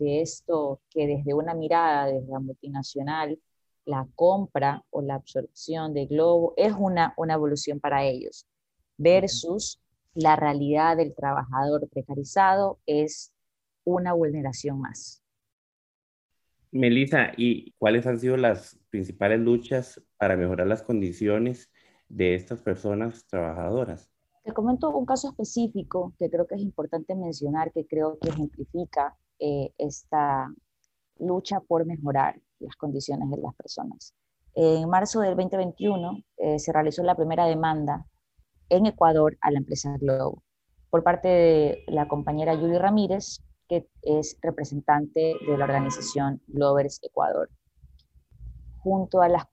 esto 0.00 0.80
que 0.90 1.06
desde 1.06 1.34
una 1.34 1.54
mirada, 1.54 2.06
desde 2.06 2.30
la 2.30 2.40
multinacional, 2.40 3.40
la 3.84 4.06
compra 4.14 4.84
o 4.90 5.00
la 5.00 5.14
absorción 5.14 5.94
de 5.94 6.06
Globo 6.06 6.52
es 6.56 6.74
una, 6.78 7.14
una 7.16 7.34
evolución 7.34 7.80
para 7.80 8.04
ellos, 8.04 8.46
versus 8.98 9.80
la 10.14 10.36
realidad 10.36 10.96
del 10.96 11.14
trabajador 11.14 11.88
precarizado 11.88 12.78
es 12.86 13.32
una 13.84 14.12
vulneración 14.12 14.78
más. 14.80 15.17
Melissa, 16.70 17.32
¿y 17.36 17.72
cuáles 17.72 18.06
han 18.06 18.18
sido 18.18 18.36
las 18.36 18.78
principales 18.90 19.40
luchas 19.40 20.02
para 20.18 20.36
mejorar 20.36 20.66
las 20.66 20.82
condiciones 20.82 21.70
de 22.08 22.34
estas 22.34 22.62
personas 22.62 23.26
trabajadoras? 23.26 24.10
Te 24.44 24.52
comento 24.52 24.90
un 24.96 25.06
caso 25.06 25.28
específico 25.28 26.14
que 26.18 26.30
creo 26.30 26.46
que 26.46 26.54
es 26.54 26.62
importante 26.62 27.14
mencionar, 27.14 27.72
que 27.72 27.86
creo 27.86 28.18
que 28.18 28.30
ejemplifica 28.30 29.16
eh, 29.38 29.72
esta 29.78 30.52
lucha 31.18 31.60
por 31.60 31.84
mejorar 31.84 32.40
las 32.60 32.76
condiciones 32.76 33.30
de 33.30 33.36
las 33.38 33.54
personas. 33.54 34.14
En 34.54 34.88
marzo 34.88 35.20
del 35.20 35.36
2021 35.36 36.22
eh, 36.38 36.58
se 36.58 36.72
realizó 36.72 37.02
la 37.02 37.14
primera 37.14 37.46
demanda 37.46 38.06
en 38.68 38.86
Ecuador 38.86 39.36
a 39.40 39.50
la 39.50 39.58
empresa 39.58 39.96
Globo 39.98 40.42
por 40.90 41.02
parte 41.02 41.28
de 41.28 41.84
la 41.88 42.08
compañera 42.08 42.54
Yuli 42.54 42.78
Ramírez 42.78 43.42
que 43.68 43.88
es 44.02 44.38
representante 44.42 45.36
de 45.46 45.58
la 45.58 45.64
organización 45.64 46.40
Glovers 46.46 47.00
Ecuador. 47.02 47.50
Junto 48.78 49.20
a 49.20 49.28
las 49.28 49.44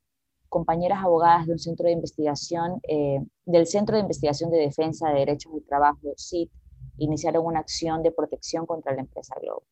compañeras 0.49 1.03
abogadas 1.03 1.47
de 1.47 1.53
un 1.53 1.59
centro 1.59 1.87
de 1.87 1.91
investigación, 1.91 2.79
eh, 2.87 3.19
del 3.45 3.67
Centro 3.67 3.95
de 3.95 4.01
Investigación 4.01 4.51
de 4.51 4.57
Defensa 4.57 5.09
de 5.09 5.19
Derechos 5.19 5.53
del 5.53 5.65
Trabajo, 5.65 6.13
CIT, 6.17 6.51
iniciaron 6.97 7.45
una 7.45 7.59
acción 7.59 8.03
de 8.03 8.11
protección 8.11 8.65
contra 8.65 8.93
la 8.93 9.01
empresa 9.01 9.35
Globo 9.41 9.63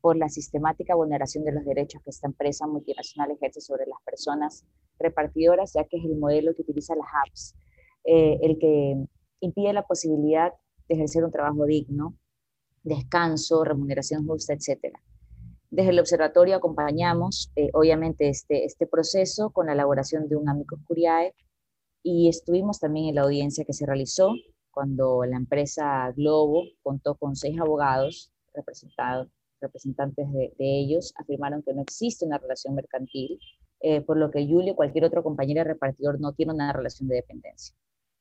por 0.00 0.16
la 0.16 0.28
sistemática 0.28 0.94
vulneración 0.94 1.44
de 1.44 1.52
los 1.52 1.64
derechos 1.64 2.02
que 2.02 2.10
esta 2.10 2.26
empresa 2.26 2.66
multinacional 2.66 3.30
ejerce 3.32 3.60
sobre 3.60 3.86
las 3.86 3.98
personas 4.04 4.64
repartidoras, 4.98 5.72
ya 5.74 5.84
que 5.84 5.98
es 5.98 6.04
el 6.04 6.16
modelo 6.16 6.54
que 6.54 6.62
utiliza 6.62 6.94
las 6.94 7.06
apps, 7.26 7.54
eh, 8.04 8.38
el 8.42 8.58
que 8.58 8.96
impide 9.40 9.72
la 9.72 9.86
posibilidad 9.86 10.52
de 10.88 10.94
ejercer 10.94 11.24
un 11.24 11.30
trabajo 11.30 11.64
digno, 11.66 12.14
descanso, 12.82 13.64
remuneración 13.64 14.26
justa, 14.26 14.54
etc. 14.54 14.94
Desde 15.70 15.90
el 15.90 16.00
observatorio 16.00 16.56
acompañamos, 16.56 17.52
eh, 17.56 17.70
obviamente, 17.74 18.28
este, 18.28 18.64
este 18.64 18.86
proceso 18.86 19.50
con 19.50 19.66
la 19.66 19.72
elaboración 19.72 20.28
de 20.28 20.36
un 20.36 20.48
Amicus 20.48 20.80
Curiae 20.86 21.34
y 22.02 22.28
estuvimos 22.28 22.80
también 22.80 23.08
en 23.08 23.14
la 23.16 23.22
audiencia 23.22 23.64
que 23.64 23.72
se 23.72 23.86
realizó 23.86 24.32
cuando 24.70 25.24
la 25.24 25.36
empresa 25.36 26.12
Globo 26.16 26.64
contó 26.82 27.14
con 27.16 27.36
seis 27.36 27.58
abogados 27.60 28.32
representados, 28.54 29.28
representantes 29.60 30.26
de, 30.32 30.52
ellos, 30.58 31.12
afirmaron 31.16 31.62
que 31.62 31.74
no 31.74 31.82
existe 31.82 32.24
una 32.24 32.38
relación 32.38 32.74
mercantil, 32.74 33.38
eh, 33.80 34.00
por 34.00 34.16
lo 34.16 34.30
que 34.30 34.46
Julio, 34.46 34.74
cualquier 34.74 35.04
otro 35.04 35.22
compañero 35.22 35.64
repartidor, 35.64 36.20
no 36.20 36.32
tiene 36.32 36.52
una 36.52 36.72
relación 36.72 37.08
de 37.08 37.16
dependencia. 37.16 37.74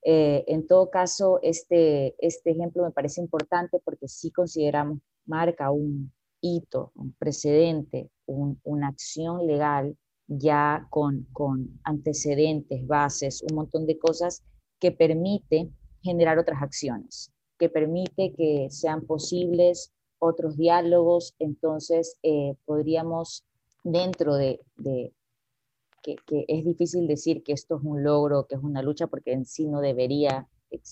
Eh, 0.04 0.46
en 0.48 0.66
todo 0.66 0.90
caso, 0.90 1.40
este, 1.42 2.16
este 2.20 2.52
ejemplo 2.52 2.84
me 2.84 2.92
parece 2.92 3.22
importante 3.22 3.80
porque 3.84 4.08
sí 4.08 4.32
consideramos 4.32 5.00
marca 5.26 5.72
un 5.72 6.12
hito, 6.42 6.92
un 6.96 7.14
precedente, 7.14 8.10
una 8.26 8.88
acción 8.88 9.46
legal 9.46 9.98
ya 10.28 10.88
con, 10.90 11.28
con 11.34 11.80
antecedentes, 11.84 12.86
bases, 12.86 13.44
un 13.50 13.56
montón 13.56 13.86
de 13.86 13.98
cosas 13.98 14.44
que 14.80 14.92
permite 14.92 15.70
generar 16.02 16.38
otras 16.38 16.62
acciones, 16.62 17.32
que 17.58 17.70
permite 17.70 18.34
que 18.34 18.68
sean 18.70 19.06
posibles 19.06 19.92
otros 20.20 20.58
diálogos, 20.58 21.36
entonces 21.40 22.18
eh, 22.24 22.56
podríamos 22.66 23.46
dentro 23.84 24.36
de, 24.36 24.62
que, 26.02 26.16
es 26.48 26.66
difícil 26.66 27.08
decir 27.08 27.44
que 27.44 27.54
esto 27.54 27.78
es 27.78 27.84
un 27.84 28.04
logro, 28.04 28.48
que 28.48 28.56
es 28.56 28.62
una 28.62 28.82
lucha, 28.82 29.08
porque 29.08 29.34
en 29.34 29.46
sí 29.46 29.68
no 29.68 29.82
debería 29.82 30.48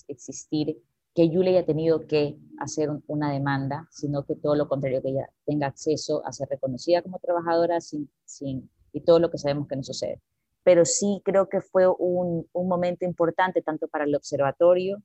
existir, 0.08 0.80
que 1.14 1.30
Yule 1.30 1.50
haya 1.50 1.66
tenido 1.66 2.06
que 2.06 2.36
hacer 2.58 2.90
una 3.06 3.32
demanda, 3.32 3.88
sino 3.90 4.24
que 4.24 4.36
todo 4.36 4.54
lo 4.54 4.68
contrario, 4.68 5.02
que 5.02 5.10
ella 5.10 5.28
tenga 5.44 5.66
acceso 5.66 6.24
a 6.24 6.32
ser 6.32 6.48
reconocida 6.48 7.02
como 7.02 7.18
trabajadora 7.18 7.80
sin, 7.80 8.10
sin, 8.24 8.70
y 8.92 9.00
todo 9.00 9.18
lo 9.18 9.30
que 9.30 9.38
sabemos 9.38 9.66
que 9.66 9.76
no 9.76 9.82
sucede. 9.82 10.20
Pero 10.62 10.84
sí 10.84 11.20
creo 11.24 11.48
que 11.48 11.60
fue 11.60 11.88
un, 11.88 12.46
un 12.52 12.68
momento 12.68 13.04
importante 13.04 13.62
tanto 13.62 13.88
para 13.88 14.04
el 14.04 14.14
observatorio, 14.14 15.02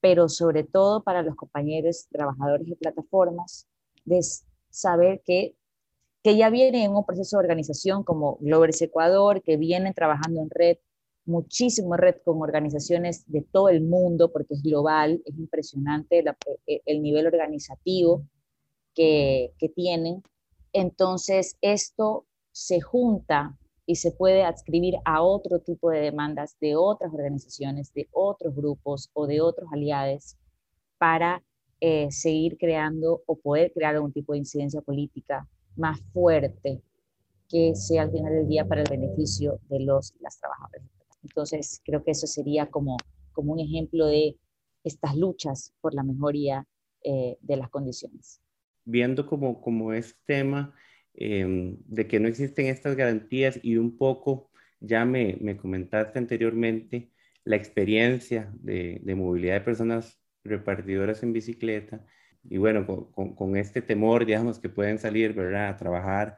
pero 0.00 0.28
sobre 0.28 0.64
todo 0.64 1.02
para 1.02 1.22
los 1.22 1.36
compañeros 1.36 2.08
trabajadores 2.10 2.66
de 2.66 2.76
plataformas, 2.76 3.68
de 4.04 4.20
saber 4.70 5.22
que 5.24 5.56
que 6.24 6.36
ya 6.38 6.48
vienen 6.48 6.80
en 6.80 6.96
un 6.96 7.04
proceso 7.04 7.36
de 7.36 7.42
organización 7.42 8.02
como 8.02 8.38
Glovers 8.40 8.80
Ecuador, 8.80 9.42
que 9.42 9.58
vienen 9.58 9.92
trabajando 9.92 10.40
en 10.40 10.48
red, 10.48 10.78
muchísimo 11.26 11.98
red 11.98 12.16
con 12.24 12.40
organizaciones 12.40 13.30
de 13.30 13.42
todo 13.42 13.68
el 13.68 13.82
mundo, 13.82 14.32
porque 14.32 14.54
es 14.54 14.62
global, 14.62 15.22
es 15.26 15.38
impresionante 15.38 16.24
e, 16.66 16.80
el 16.86 17.02
nivel 17.02 17.26
organizativo 17.26 18.22
que, 18.94 19.52
que 19.58 19.68
tienen. 19.68 20.22
Entonces, 20.72 21.58
esto 21.60 22.24
se 22.52 22.80
junta 22.80 23.58
y 23.84 23.96
se 23.96 24.10
puede 24.10 24.44
adscribir 24.44 24.94
a 25.04 25.22
otro 25.22 25.58
tipo 25.58 25.90
de 25.90 26.00
demandas 26.00 26.56
de 26.58 26.74
otras 26.74 27.12
organizaciones, 27.12 27.92
de 27.92 28.08
otros 28.12 28.56
grupos 28.56 29.10
o 29.12 29.26
de 29.26 29.42
otros 29.42 29.68
aliados 29.70 30.38
para 30.96 31.42
eh, 31.80 32.10
seguir 32.10 32.56
creando 32.56 33.22
o 33.26 33.36
poder 33.36 33.74
crear 33.74 33.94
algún 33.94 34.12
tipo 34.14 34.32
de 34.32 34.38
incidencia 34.38 34.80
política 34.80 35.46
más 35.76 36.00
fuerte 36.12 36.82
que 37.48 37.74
sea 37.74 38.02
al 38.02 38.10
final 38.10 38.32
del 38.32 38.48
día 38.48 38.66
para 38.66 38.82
el 38.82 38.88
beneficio 38.90 39.60
de 39.68 39.80
los 39.80 40.12
y 40.18 40.22
las 40.22 40.38
trabajadoras. 40.38 40.88
Entonces, 41.22 41.80
creo 41.84 42.04
que 42.04 42.12
eso 42.12 42.26
sería 42.26 42.66
como, 42.66 42.96
como 43.32 43.52
un 43.52 43.60
ejemplo 43.60 44.06
de 44.06 44.36
estas 44.82 45.16
luchas 45.16 45.72
por 45.80 45.94
la 45.94 46.02
mejoría 46.02 46.66
eh, 47.02 47.36
de 47.40 47.56
las 47.56 47.70
condiciones. 47.70 48.40
Viendo 48.84 49.26
como, 49.26 49.60
como 49.60 49.92
este 49.92 50.18
tema 50.26 50.74
em, 51.14 51.76
de 51.86 52.06
que 52.06 52.20
no 52.20 52.28
existen 52.28 52.66
estas 52.66 52.96
garantías 52.96 53.58
y 53.62 53.76
un 53.76 53.96
poco, 53.96 54.50
ya 54.80 55.04
me, 55.04 55.38
me 55.40 55.56
comentaste 55.56 56.18
anteriormente, 56.18 57.10
la 57.44 57.56
experiencia 57.56 58.50
de, 58.54 59.00
de 59.02 59.14
movilidad 59.14 59.54
de 59.54 59.60
personas 59.60 60.18
repartidoras 60.44 61.22
en 61.22 61.32
bicicleta, 61.32 62.04
y 62.48 62.58
bueno, 62.58 62.86
con, 62.86 63.34
con, 63.34 63.56
este 63.56 63.82
temor, 63.82 64.26
digamos, 64.26 64.58
que 64.58 64.68
pueden 64.68 64.98
salir, 64.98 65.32
¿verdad?, 65.32 65.68
a 65.68 65.76
trabajar, 65.76 66.36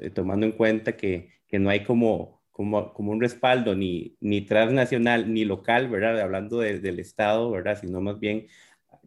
eh, 0.00 0.10
tomando 0.10 0.46
en 0.46 0.52
cuenta 0.52 0.96
que, 0.96 1.30
que 1.46 1.58
no 1.58 1.70
hay 1.70 1.84
como, 1.84 2.42
como, 2.50 2.92
como, 2.92 3.12
un 3.12 3.20
respaldo 3.20 3.74
ni, 3.74 4.16
ni 4.20 4.42
transnacional 4.42 5.32
ni 5.32 5.44
local, 5.44 5.88
¿verdad?, 5.88 6.20
hablando 6.20 6.58
del 6.58 6.98
Estado, 6.98 7.50
¿verdad?, 7.50 7.78
sino 7.80 8.00
más 8.00 8.18
bien, 8.20 8.46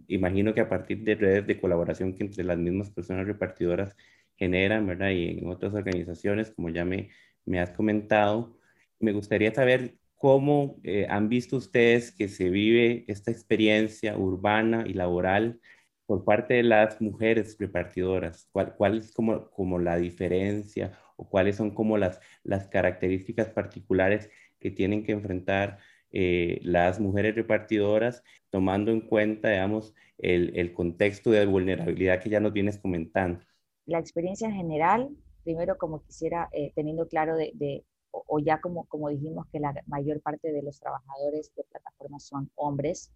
imagino 0.08 0.54
que 0.54 0.62
a 0.62 0.70
partir 0.70 1.04
de 1.04 1.16
redes 1.16 1.48
de 1.48 1.60
colaboración 1.60 2.14
que 2.14 2.24
entre 2.24 2.44
las 2.44 2.58
mismas 2.58 2.90
personas 2.92 3.28
repartidoras 3.28 3.96
generan, 4.36 4.88
¿verdad?, 4.88 5.12
y 5.12 5.40
en 5.40 5.48
otras 5.50 5.74
organizaciones, 5.74 6.52
como 6.52 6.70
ya 6.70 6.86
me, 6.86 7.10
me 7.46 7.60
has 7.60 7.72
comentado, 7.72 8.58
me 9.00 9.12
gustaría 9.12 9.54
saber 9.54 9.98
cómo 10.16 10.80
eh, 10.84 11.06
han 11.10 11.30
visto 11.30 11.58
ustedes 11.58 12.12
que 12.12 12.28
se 12.28 12.50
vive 12.50 13.06
esta 13.08 13.32
experiencia 13.32 14.18
urbana 14.18 14.84
y 14.88 14.94
laboral 14.94 15.60
por 16.08 16.24
parte 16.24 16.56
de 16.56 16.64
las 16.64 17.00
mujeres 17.02 17.58
repartidoras? 17.60 18.48
¿Cuál, 18.52 18.76
cuál 18.76 18.98
es 18.98 19.12
como, 19.12 19.52
como 19.52 19.78
la 19.78 19.98
diferencia 19.98 20.98
o 21.18 21.30
cuáles 21.30 21.58
son 21.58 21.72
como 21.72 21.98
las, 21.98 22.20
las 22.44 22.68
características 22.68 23.50
particulares 23.50 24.30
que 24.60 24.72
tienen 24.72 25.04
que 25.04 25.12
enfrentar 25.12 25.78
eh, 26.12 26.60
las 26.64 27.00
mujeres 27.00 27.36
repartidoras, 27.36 28.24
tomando 28.50 28.92
en 28.92 29.02
cuenta, 29.02 29.50
digamos, 29.50 29.94
el, 30.18 30.58
el, 30.58 30.74
contexto 30.74 31.32
de 31.32 31.46
vulnerabilidad 31.46 32.22
que 32.22 32.30
ya 32.30 32.40
nos 32.40 32.54
vienes 32.54 32.80
comentando? 32.80 33.44
La 33.86 34.00
experiencia 34.00 34.48
en 34.48 34.56
general, 34.56 35.10
primero 35.44 35.78
como 35.78 36.02
quisiera, 36.02 36.48
eh, 36.54 36.72
teniendo 36.76 37.08
claro 37.08 37.36
de, 37.36 37.52
de 37.56 37.84
o, 38.12 38.24
o, 38.26 38.40
ya 38.40 38.62
como, 38.62 38.86
como 38.86 39.10
dijimos 39.10 39.46
que 39.52 39.60
la 39.60 39.74
mayor 39.86 40.22
parte 40.22 40.52
de 40.52 40.64
los 40.64 40.80
trabajadores 40.80 41.54
de 41.56 41.64
plataformas 41.66 42.24
son 42.24 42.50
hombres, 42.56 43.12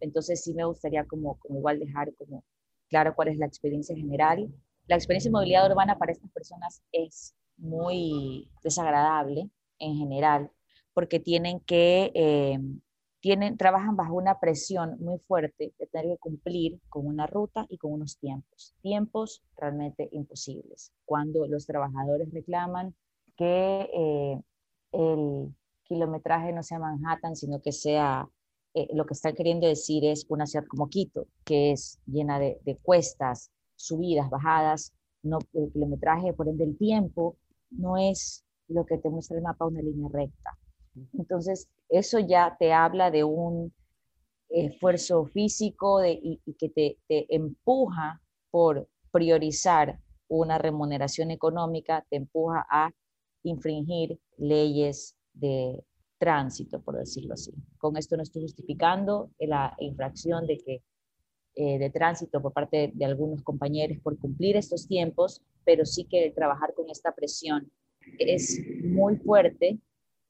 entonces 0.00 0.42
sí 0.42 0.54
me 0.54 0.64
gustaría 0.64 1.04
como, 1.04 1.38
como 1.38 1.58
igual 1.58 1.78
dejar 1.78 2.14
como 2.14 2.44
claro 2.88 3.14
cuál 3.14 3.28
es 3.28 3.38
la 3.38 3.46
experiencia 3.46 3.96
general. 3.96 4.52
La 4.86 4.96
experiencia 4.96 5.30
movilidad 5.30 5.70
urbana 5.70 5.98
para 5.98 6.12
estas 6.12 6.30
personas 6.30 6.82
es 6.92 7.34
muy 7.56 8.48
desagradable 8.62 9.50
en 9.78 9.96
general 9.96 10.50
porque 10.96 11.20
tienen 11.20 11.60
que, 11.60 12.10
eh, 12.14 12.58
tienen, 13.20 13.58
trabajan 13.58 13.96
bajo 13.96 14.14
una 14.14 14.40
presión 14.40 14.96
muy 14.98 15.18
fuerte 15.18 15.74
de 15.78 15.86
tener 15.88 16.06
que 16.06 16.18
cumplir 16.18 16.80
con 16.88 17.06
una 17.06 17.26
ruta 17.26 17.66
y 17.68 17.76
con 17.76 17.92
unos 17.92 18.18
tiempos, 18.18 18.74
tiempos 18.80 19.42
realmente 19.58 20.08
imposibles. 20.12 20.92
Cuando 21.04 21.46
los 21.46 21.66
trabajadores 21.66 22.32
reclaman 22.32 22.94
que 23.36 23.90
eh, 23.92 24.40
el 24.92 25.54
kilometraje 25.84 26.54
no 26.54 26.62
sea 26.62 26.78
Manhattan, 26.78 27.36
sino 27.36 27.60
que 27.60 27.72
sea 27.72 28.26
eh, 28.76 28.88
lo 28.92 29.06
que 29.06 29.14
están 29.14 29.34
queriendo 29.34 29.66
decir 29.66 30.04
es 30.04 30.26
una 30.28 30.44
ciudad 30.44 30.66
como 30.66 30.90
Quito, 30.90 31.26
que 31.46 31.72
es 31.72 31.98
llena 32.04 32.38
de, 32.38 32.78
cuestas, 32.82 33.50
subidas, 33.74 34.28
bajadas, 34.28 34.92
no, 35.22 35.38
el 35.54 35.72
kilometraje, 35.72 36.34
por 36.34 36.46
ende 36.46 36.64
el 36.64 36.76
tiempo, 36.76 37.38
no 37.70 37.96
es 37.96 38.44
lo 38.68 38.84
que 38.84 38.98
te 38.98 39.08
muestra 39.08 39.38
el 39.38 39.42
mapa 39.42 39.64
una 39.64 39.80
línea 39.80 40.10
recta. 40.12 40.58
Entonces, 41.14 41.70
eso 41.88 42.18
ya 42.18 42.54
te 42.58 42.74
habla 42.74 43.10
de 43.10 43.24
un 43.24 43.72
esfuerzo 44.50 45.24
físico 45.24 46.00
de, 46.00 46.20
y, 46.22 46.40
que 46.58 46.68
te, 46.68 46.98
te 47.08 47.34
empuja 47.34 48.20
por 48.50 48.90
priorizar 49.10 49.98
una 50.28 50.58
remuneración 50.58 51.30
económica, 51.30 52.04
te 52.10 52.16
empuja 52.16 52.66
a 52.68 52.90
infringir 53.42 54.20
leyes 54.36 55.16
de, 55.32 55.82
tránsito, 56.18 56.80
por 56.80 56.96
decirlo 56.96 57.34
así. 57.34 57.52
Con 57.78 57.96
esto 57.96 58.16
no 58.16 58.22
estoy 58.22 58.42
justificando 58.42 59.30
la 59.38 59.74
infracción 59.78 60.46
de 60.46 60.58
que 60.58 60.82
eh, 61.58 61.78
de 61.78 61.88
tránsito 61.88 62.42
por 62.42 62.52
parte 62.52 62.92
de, 62.92 63.04
algunos 63.06 63.42
compañeros 63.42 63.98
por 64.02 64.18
cumplir 64.18 64.58
estos 64.58 64.86
tiempos, 64.86 65.40
pero 65.64 65.86
sí 65.86 66.04
que 66.04 66.30
trabajar 66.32 66.74
con 66.74 66.90
esta 66.90 67.14
presión 67.14 67.72
es 68.18 68.60
muy 68.84 69.16
fuerte, 69.16 69.78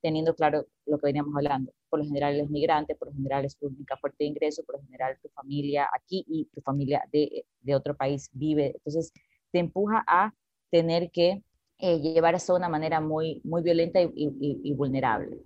teniendo 0.01 0.37
claro 0.37 0.69
lo 0.87 0.99
que 0.99 1.07
veníamos 1.07 1.35
hablando. 1.35 1.73
Por 1.91 1.99
lo 1.99 2.05
general 2.05 2.37
eres 2.37 2.49
migrante, 2.49 2.95
por 2.95 3.09
lo 3.09 3.15
general 3.15 3.45
es 3.45 3.57
tu 3.57 3.67
única 3.67 3.97
fuerte 3.97 4.19
de 4.21 4.29
ingreso, 4.29 4.63
por 4.63 4.77
lo 4.77 4.83
general 4.83 5.19
tu 5.21 5.29
familia 5.31 5.89
aquí 5.93 6.25
y 6.29 6.45
tu 6.55 6.61
familia 6.61 7.03
de, 7.11 7.45
otro 7.75 7.97
país 7.97 8.31
vive. 8.33 8.75
Entonces 8.77 9.13
te 9.51 9.59
empuja 9.59 10.05
a 10.07 10.33
tener 10.71 11.11
que 11.11 11.43
eh, 11.79 11.99
llevar 11.99 12.37
esto 12.37 12.53
de 12.53 12.59
una 12.59 12.69
manera 12.69 13.01
muy, 13.01 13.41
muy 13.43 13.63
violenta 13.63 14.01
y, 14.01 14.73
vulnerable. 14.75 15.39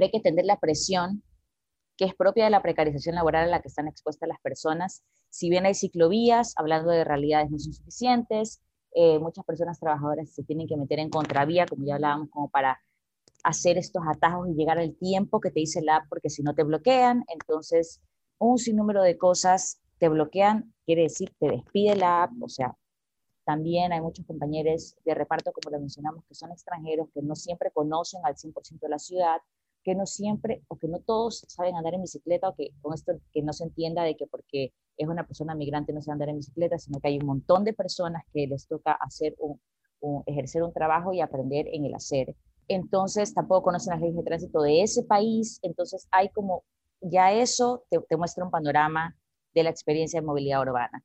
Pero 0.00 0.06
hay 0.06 0.12
que 0.12 0.16
entender 0.16 0.46
la 0.46 0.58
presión 0.58 1.22
que 1.98 2.06
es 2.06 2.14
propia 2.14 2.44
de 2.44 2.50
la 2.50 2.62
precarización 2.62 3.16
laboral 3.16 3.44
a 3.44 3.50
la 3.50 3.60
que 3.60 3.68
están 3.68 3.86
expuestas 3.86 4.30
las 4.30 4.40
personas. 4.40 5.02
Si 5.28 5.50
bien 5.50 5.66
hay 5.66 5.74
ciclovías, 5.74 6.54
hablando 6.56 6.90
de 6.90 7.04
realidades 7.04 7.50
no 7.50 7.58
son 7.58 7.74
suficientes, 7.74 8.62
eh, 8.94 9.18
muchas 9.18 9.44
personas 9.44 9.78
trabajadoras 9.78 10.30
se 10.30 10.42
tienen 10.42 10.66
que 10.66 10.78
meter 10.78 11.00
en 11.00 11.10
contravía, 11.10 11.66
como 11.66 11.84
ya 11.84 11.96
hablábamos, 11.96 12.30
como 12.30 12.48
para 12.48 12.80
hacer 13.44 13.76
estos 13.76 14.02
atajos 14.08 14.48
y 14.48 14.54
llegar 14.54 14.78
al 14.78 14.96
tiempo 14.96 15.38
que 15.38 15.50
te 15.50 15.60
dice 15.60 15.82
la 15.82 15.96
app, 15.96 16.08
porque 16.08 16.30
si 16.30 16.42
no 16.42 16.54
te 16.54 16.62
bloquean, 16.62 17.22
entonces 17.28 18.00
un 18.38 18.56
sinnúmero 18.56 19.02
de 19.02 19.18
cosas 19.18 19.82
te 19.98 20.08
bloquean, 20.08 20.72
quiere 20.86 21.02
decir 21.02 21.34
te 21.38 21.46
despide 21.46 21.94
la 21.94 22.22
app, 22.22 22.30
o 22.40 22.48
sea, 22.48 22.74
también 23.44 23.92
hay 23.92 24.00
muchos 24.00 24.24
compañeros 24.24 24.96
de 25.04 25.14
reparto, 25.14 25.52
como 25.52 25.70
lo 25.70 25.80
mencionamos, 25.80 26.24
que 26.24 26.34
son 26.34 26.52
extranjeros, 26.52 27.08
que 27.12 27.20
no 27.20 27.36
siempre 27.36 27.70
conocen 27.70 28.22
al 28.24 28.36
100% 28.36 28.80
de 28.80 28.88
la 28.88 28.98
ciudad, 28.98 29.42
que 29.82 29.94
no 29.94 30.06
siempre 30.06 30.62
o 30.68 30.76
que 30.76 30.88
no 30.88 31.00
todos 31.00 31.44
saben 31.48 31.76
andar 31.76 31.94
en 31.94 32.02
bicicleta 32.02 32.48
o 32.48 32.54
que 32.54 32.70
con 32.82 32.94
esto 32.94 33.12
que 33.32 33.42
no 33.42 33.52
se 33.52 33.64
entienda 33.64 34.02
de 34.02 34.16
que 34.16 34.26
porque 34.26 34.72
es 34.96 35.08
una 35.08 35.26
persona 35.26 35.54
migrante 35.54 35.92
no 35.92 36.02
sabe 36.02 36.14
andar 36.14 36.28
en 36.30 36.36
bicicleta, 36.36 36.78
sino 36.78 37.00
que 37.00 37.08
hay 37.08 37.18
un 37.18 37.26
montón 37.26 37.64
de 37.64 37.72
personas 37.72 38.22
que 38.32 38.46
les 38.46 38.66
toca 38.66 38.92
hacer 38.92 39.34
un, 39.38 39.60
ejercer 40.26 40.62
un 40.62 40.72
trabajo 40.72 41.12
y 41.12 41.20
aprender 41.20 41.66
en 41.72 41.84
el 41.86 41.94
hacer. 41.94 42.34
Entonces 42.68 43.34
tampoco 43.34 43.62
conocen 43.62 43.92
las 43.92 44.00
leyes 44.00 44.16
de 44.16 44.22
tránsito 44.22 44.62
de 44.62 44.82
ese 44.82 45.02
país, 45.02 45.58
entonces 45.62 46.06
hay 46.10 46.28
como 46.28 46.64
ya 47.00 47.32
eso 47.32 47.84
te, 47.88 47.98
te 48.00 48.16
muestra 48.16 48.44
un 48.44 48.50
panorama 48.50 49.16
de 49.54 49.62
la 49.62 49.70
experiencia 49.70 50.20
de 50.20 50.26
movilidad 50.26 50.62
urbana. 50.62 51.02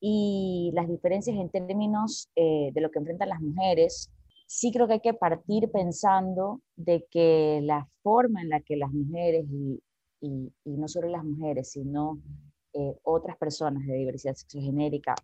Y 0.00 0.72
las 0.74 0.88
diferencias 0.88 1.36
en 1.36 1.48
términos 1.48 2.28
eh, 2.36 2.70
de 2.72 2.80
lo 2.80 2.90
que 2.90 2.98
enfrentan 2.98 3.30
las 3.30 3.40
mujeres, 3.40 4.10
sí 4.46 4.72
creo 4.72 4.86
que 4.86 4.94
hay 4.94 5.00
que 5.00 5.14
partir 5.14 5.70
pensando 5.70 6.60
de 6.76 7.06
que 7.10 7.60
la 7.62 7.88
forma 8.02 8.42
en 8.42 8.48
la 8.48 8.60
que 8.60 8.76
las 8.76 8.92
mujeres, 8.92 9.46
y, 9.50 10.52
no 10.64 10.88
solo 10.88 11.08
las 11.08 11.24
mujeres, 11.24 11.70
sino 11.72 12.20
eh, 12.72 12.96
otras 13.02 13.36
personas 13.36 13.86
de 13.86 13.94
diversidad 13.94 14.34
sexogenérica 14.34 15.14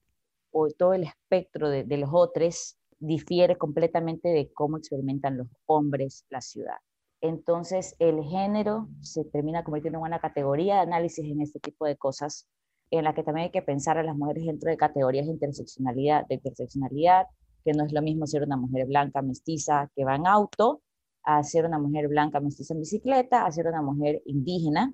o 0.51 0.69
todo 0.69 0.95
el 0.95 1.05
espectro 1.05 1.71
de, 1.71 1.85
de 1.85 1.97
los 1.97 2.11
otros, 2.13 2.77
difiere 2.99 3.57
completamente 3.57 4.29
de 4.29 4.53
cómo 4.53 4.77
experimentan 4.77 5.39
los 5.39 5.49
hombres 5.67 6.25
la 6.31 6.41
ciudad. 6.41 6.77
Entonces, 7.21 7.95
el 7.99 8.23
género 8.25 8.89
se 9.01 9.25
termina 9.25 9.65
convirtiendo 9.65 9.99
en 9.99 10.05
una 10.05 10.21
categoría 10.21 10.77
de 10.77 10.81
análisis 10.83 11.25
en 11.25 11.41
este 11.41 11.61
tipo 11.61 11.85
de 11.85 11.97
cosas 11.97 12.49
en 12.91 13.05
la 13.05 13.15
que 13.15 13.23
también 13.23 13.47
hay 13.47 13.51
que 13.51 13.63
pensar 13.63 13.97
a 13.97 14.03
las 14.03 14.17
mujeres 14.17 14.45
dentro 14.45 14.71
de 14.71 14.77
categorías 14.77 15.27
de 15.27 15.33
interseccionalidad, 15.33 16.27
de 16.27 16.35
interseccionalidad, 16.35 17.27
que 17.65 17.73
no 17.73 17.85
es 17.85 17.93
lo 17.93 18.03
mismo 18.03 18.27
ser 18.27 18.43
una 18.43 18.57
mujer 18.57 18.87
blanca 18.87 19.23
mestiza 19.23 19.91
que 19.95 20.05
va 20.05 20.17
en 20.17 20.27
auto, 20.27 20.83
a 21.25 21.43
ser 21.43 21.67
una 21.67 21.79
mujer 21.79 22.09
blanca 22.09 22.41
mestiza 22.41 22.75
en 22.75 22.81
bicicleta, 22.81 23.47
a 23.47 23.53
ser 23.53 23.67
una 23.67 23.83
mujer 23.83 24.23
indígena, 24.27 24.93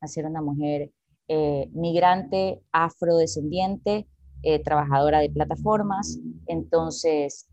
a 0.00 0.06
ser 0.06 0.26
una 0.26 0.40
mujer 0.40 0.92
eh, 1.28 1.68
migrante, 1.72 2.62
afrodescendiente, 2.72 4.06
eh, 4.42 4.62
trabajadora 4.62 5.20
de 5.20 5.30
plataformas, 5.30 6.18
entonces 6.46 7.48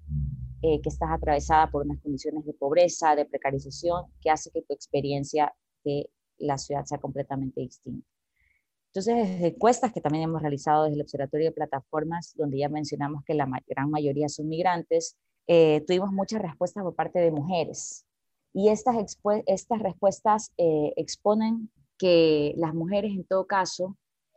eh, 0.62 0.82
que 0.82 0.90
estás 0.90 1.10
atravesada 1.12 1.72
por 1.72 1.86
unas 1.86 2.02
condiciones 2.02 2.46
de 2.46 2.54
pobreza, 2.54 3.16
de 3.16 3.26
precarización, 3.26 4.06
que 4.22 4.30
hace 4.30 4.52
que 4.52 4.62
tu 4.62 4.74
experiencia 4.74 5.54
de 5.84 6.10
la 6.38 6.58
ciudad 6.58 6.84
sea 6.86 6.98
completamente 6.98 7.62
distinta. 7.62 8.11
Entonces, 8.94 9.16
desde 9.16 9.48
encuestas 9.48 9.94
que 9.94 10.02
también 10.02 10.26
hemos 10.26 10.42
realizado 10.42 10.84
desde 10.84 10.96
el 10.96 11.02
Observatorio 11.02 11.48
de 11.48 11.54
Plataformas, 11.54 12.34
donde 12.36 12.58
ya 12.58 12.68
mencionamos 12.68 13.24
que 13.24 13.34
la 13.34 13.48
gran 13.66 13.90
mayoría 13.90 14.28
son 14.28 14.50
migrantes, 14.50 15.18
eh, 15.48 15.82
tuvimos 15.88 16.12
muchas 16.12 16.42
respuestas 16.42 16.84
por 16.84 16.94
parte 16.94 17.20
de 17.20 17.32
mujeres. 17.32 18.06
Y 18.54 18.68
estas, 18.68 19.18
estas 19.46 19.80
respuestas 19.80 20.52
eh, 20.58 20.92
exponen 20.98 21.72
que 21.98 22.54
las 22.58 22.74
mujeres, 22.74 23.14
en 23.14 23.24
todo 23.24 23.48
caso, 23.48 23.96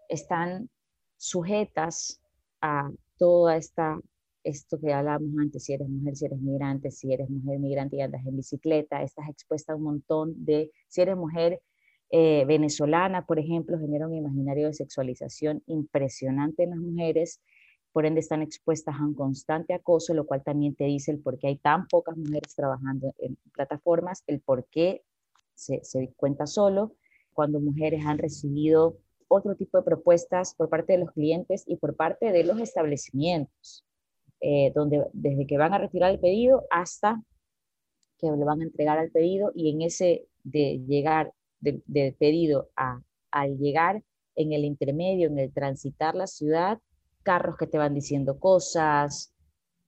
están 0.09 0.71
sujetas 1.17 2.21
a 2.61 2.91
toda 3.19 3.57
esta 3.57 3.99
esto 4.45 4.79
que 4.79 4.93
hablábamos 4.93 5.35
antes, 5.41 5.65
si 5.65 5.73
eres 5.73 5.89
mujer, 5.89 6.17
si 6.17 6.27
eres 6.27 6.39
migrante, 6.39 6.91
si 6.91 7.13
eres 7.13 7.31
mujer 7.31 7.59
migrante 7.59 7.97
y 7.97 8.03
andas 8.03 8.25
en 8.27 8.37
bicicleta, 8.37 9.03
estás 9.03 9.29
expuesta 9.29 9.73
a 9.73 9.77
un 9.77 9.83
montón 9.83 10.45
de, 10.45 10.71
si 10.89 11.01
eres 11.01 11.17
mujer 11.17 11.61
eh, 12.11 12.45
venezolana, 12.47 13.27
por 13.27 13.39
ejemplo, 13.39 13.79
genera 13.79 14.07
un 14.07 14.15
imaginario 14.15 14.67
de 14.67 14.75
sexualización 14.75 15.63
impresionante 15.67 16.65
en 16.65 16.71
las 16.71 16.79
mujeres, 16.79 17.41
por 17.93 18.07
ende 18.07 18.21
están 18.21 18.43
expuestas 18.43 18.97
a 18.97 19.05
un 19.05 19.15
constante 19.15 19.73
acoso, 19.75 20.15
lo 20.15 20.27
cual 20.27 20.43
también 20.43 20.75
te 20.75 20.85
dice 20.85 21.13
el 21.13 21.21
por 21.21 21.39
qué 21.39 21.49
hay 21.49 21.57
tan 21.57 21.87
pocas 21.87 22.17
mujeres 22.17 22.55
trabajando 22.55 23.15
en 23.19 23.37
plataformas, 23.53 24.25
el 24.27 24.41
por 24.41 24.67
qué 24.67 25.03
se, 25.55 25.81
se 25.85 26.13
cuenta 26.17 26.47
solo, 26.47 26.95
cuando 27.33 27.61
mujeres 27.61 28.05
han 28.07 28.19
recibido 28.19 28.99
otro 29.29 29.57
tipo 29.57 29.79
de 29.79 29.85
propuestas 29.85 30.55
por 30.55 30.69
parte 30.69 30.93
de 30.93 30.99
los 30.99 31.13
clientes 31.13 31.65
y 31.67 31.77
por 31.77 31.97
parte 31.97 32.33
de 32.33 32.45
los 32.45 32.61
establecimientos, 32.61 33.85
eh, 34.41 34.73
donde 34.75 35.05
desde 35.13 35.47
que 35.47 35.59
van 35.59 35.75
a 35.75 35.79
retirar 35.79 36.11
el 36.11 36.21
pedido 36.21 36.67
hasta 36.71 37.23
que 38.19 38.27
le 38.31 38.45
van 38.45 38.61
a 38.61 38.65
entregar 38.65 38.99
al 38.99 39.11
pedido 39.11 39.53
y 39.55 39.71
en 39.71 39.83
ese 39.83 40.27
de 40.45 40.81
llegar 40.87 41.33
del 41.65 42.15
pedido 42.15 42.69
a, 42.77 43.01
al 43.31 43.59
llegar 43.59 44.03
en 44.37 44.53
el 44.53 44.65
intermedio, 44.65 45.29
en 45.29 45.39
el 45.39 45.53
transitar 45.53 46.15
la 46.15 46.27
ciudad, 46.27 46.79
carros 47.23 47.57
que 47.57 47.67
te 47.67 47.79
van 47.79 47.95
diciendo 47.95 48.39
cosas, 48.39 49.33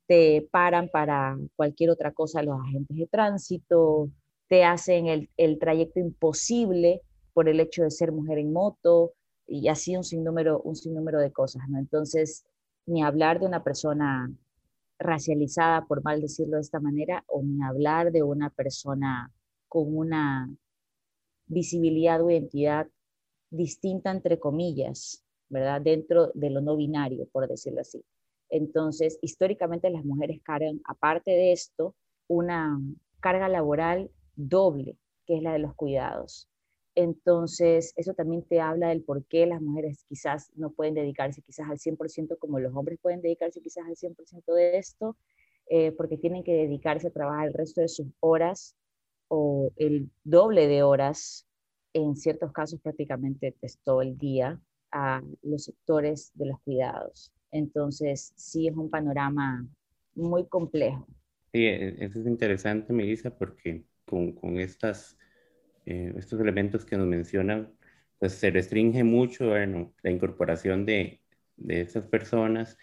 te 0.06 0.48
paran 0.50 0.88
para 0.88 1.36
cualquier 1.56 1.90
otra 1.90 2.12
cosa 2.12 2.42
los 2.42 2.60
agentes 2.60 2.96
de 2.96 3.06
tránsito, 3.06 4.08
te 4.48 4.64
hacen 4.64 5.06
el, 5.06 5.30
el 5.36 5.58
trayecto 5.58 6.00
imposible 6.00 7.02
por 7.32 7.48
el 7.48 7.60
hecho 7.60 7.82
de 7.82 7.90
ser 7.90 8.12
mujer 8.12 8.38
en 8.38 8.52
moto 8.52 9.12
y 9.46 9.68
así 9.68 9.96
un 9.96 10.04
sinnúmero, 10.04 10.60
un 10.62 10.76
sinnúmero 10.76 11.18
de 11.18 11.32
cosas, 11.32 11.62
¿no? 11.68 11.78
Entonces, 11.78 12.44
ni 12.86 13.02
hablar 13.02 13.40
de 13.40 13.46
una 13.46 13.62
persona 13.62 14.30
racializada, 14.98 15.84
por 15.86 16.02
mal 16.02 16.20
decirlo 16.20 16.56
de 16.56 16.62
esta 16.62 16.80
manera, 16.80 17.24
o 17.26 17.42
ni 17.42 17.62
hablar 17.62 18.12
de 18.12 18.22
una 18.22 18.50
persona 18.50 19.30
con 19.68 19.94
una 19.96 20.48
visibilidad 21.46 22.22
o 22.22 22.30
identidad 22.30 22.88
distinta, 23.50 24.10
entre 24.10 24.38
comillas, 24.38 25.24
¿verdad? 25.48 25.80
Dentro 25.80 26.30
de 26.34 26.50
lo 26.50 26.60
no 26.60 26.76
binario, 26.76 27.26
por 27.32 27.48
decirlo 27.48 27.80
así. 27.80 28.04
Entonces, 28.48 29.18
históricamente 29.22 29.90
las 29.90 30.04
mujeres 30.04 30.40
cargan, 30.42 30.80
aparte 30.84 31.30
de 31.30 31.52
esto, 31.52 31.94
una 32.28 32.80
carga 33.20 33.48
laboral 33.48 34.10
doble, 34.34 34.96
que 35.26 35.36
es 35.36 35.42
la 35.42 35.52
de 35.52 35.58
los 35.58 35.74
cuidados. 35.74 36.48
Entonces, 36.94 37.92
eso 37.96 38.14
también 38.14 38.42
te 38.42 38.60
habla 38.60 38.88
del 38.88 39.02
por 39.02 39.24
qué 39.26 39.46
las 39.46 39.60
mujeres 39.60 40.04
quizás 40.08 40.50
no 40.54 40.70
pueden 40.70 40.94
dedicarse 40.94 41.42
quizás 41.42 41.68
al 41.68 41.78
100% 41.78 42.38
como 42.38 42.58
los 42.58 42.74
hombres 42.74 42.98
pueden 43.02 43.20
dedicarse 43.20 43.60
quizás 43.60 43.84
al 43.86 43.96
100% 43.96 44.54
de 44.54 44.78
esto, 44.78 45.16
eh, 45.68 45.92
porque 45.92 46.16
tienen 46.16 46.42
que 46.42 46.54
dedicarse 46.54 47.08
a 47.08 47.10
trabajar 47.10 47.48
el 47.48 47.54
resto 47.54 47.80
de 47.82 47.88
sus 47.88 48.06
horas 48.20 48.76
o 49.28 49.72
el 49.76 50.10
doble 50.24 50.68
de 50.68 50.82
horas, 50.82 51.46
en 51.92 52.16
ciertos 52.16 52.52
casos 52.52 52.80
prácticamente 52.80 53.54
todo 53.84 54.02
el 54.02 54.16
día, 54.18 54.60
a 54.92 55.22
los 55.42 55.64
sectores 55.64 56.30
de 56.34 56.46
los 56.46 56.60
cuidados. 56.60 57.32
Entonces, 57.50 58.32
sí 58.36 58.68
es 58.68 58.76
un 58.76 58.90
panorama 58.90 59.66
muy 60.14 60.46
complejo. 60.46 61.06
Sí, 61.52 61.64
e, 61.66 62.04
eso 62.04 62.20
es 62.20 62.26
interesante, 62.26 62.92
Melissa, 62.92 63.30
porque 63.36 63.84
con, 64.04 64.32
con 64.32 64.58
estas, 64.58 65.18
eh, 65.86 66.12
estos 66.16 66.40
elementos 66.40 66.84
que 66.84 66.96
nos 66.96 67.06
mencionan, 67.06 67.72
pues 68.18 68.32
se 68.32 68.50
restringe 68.50 69.04
mucho 69.04 69.48
bueno, 69.50 69.94
la 70.02 70.10
incorporación 70.10 70.86
de, 70.86 71.22
de 71.56 71.80
estas 71.82 72.04
personas 72.04 72.78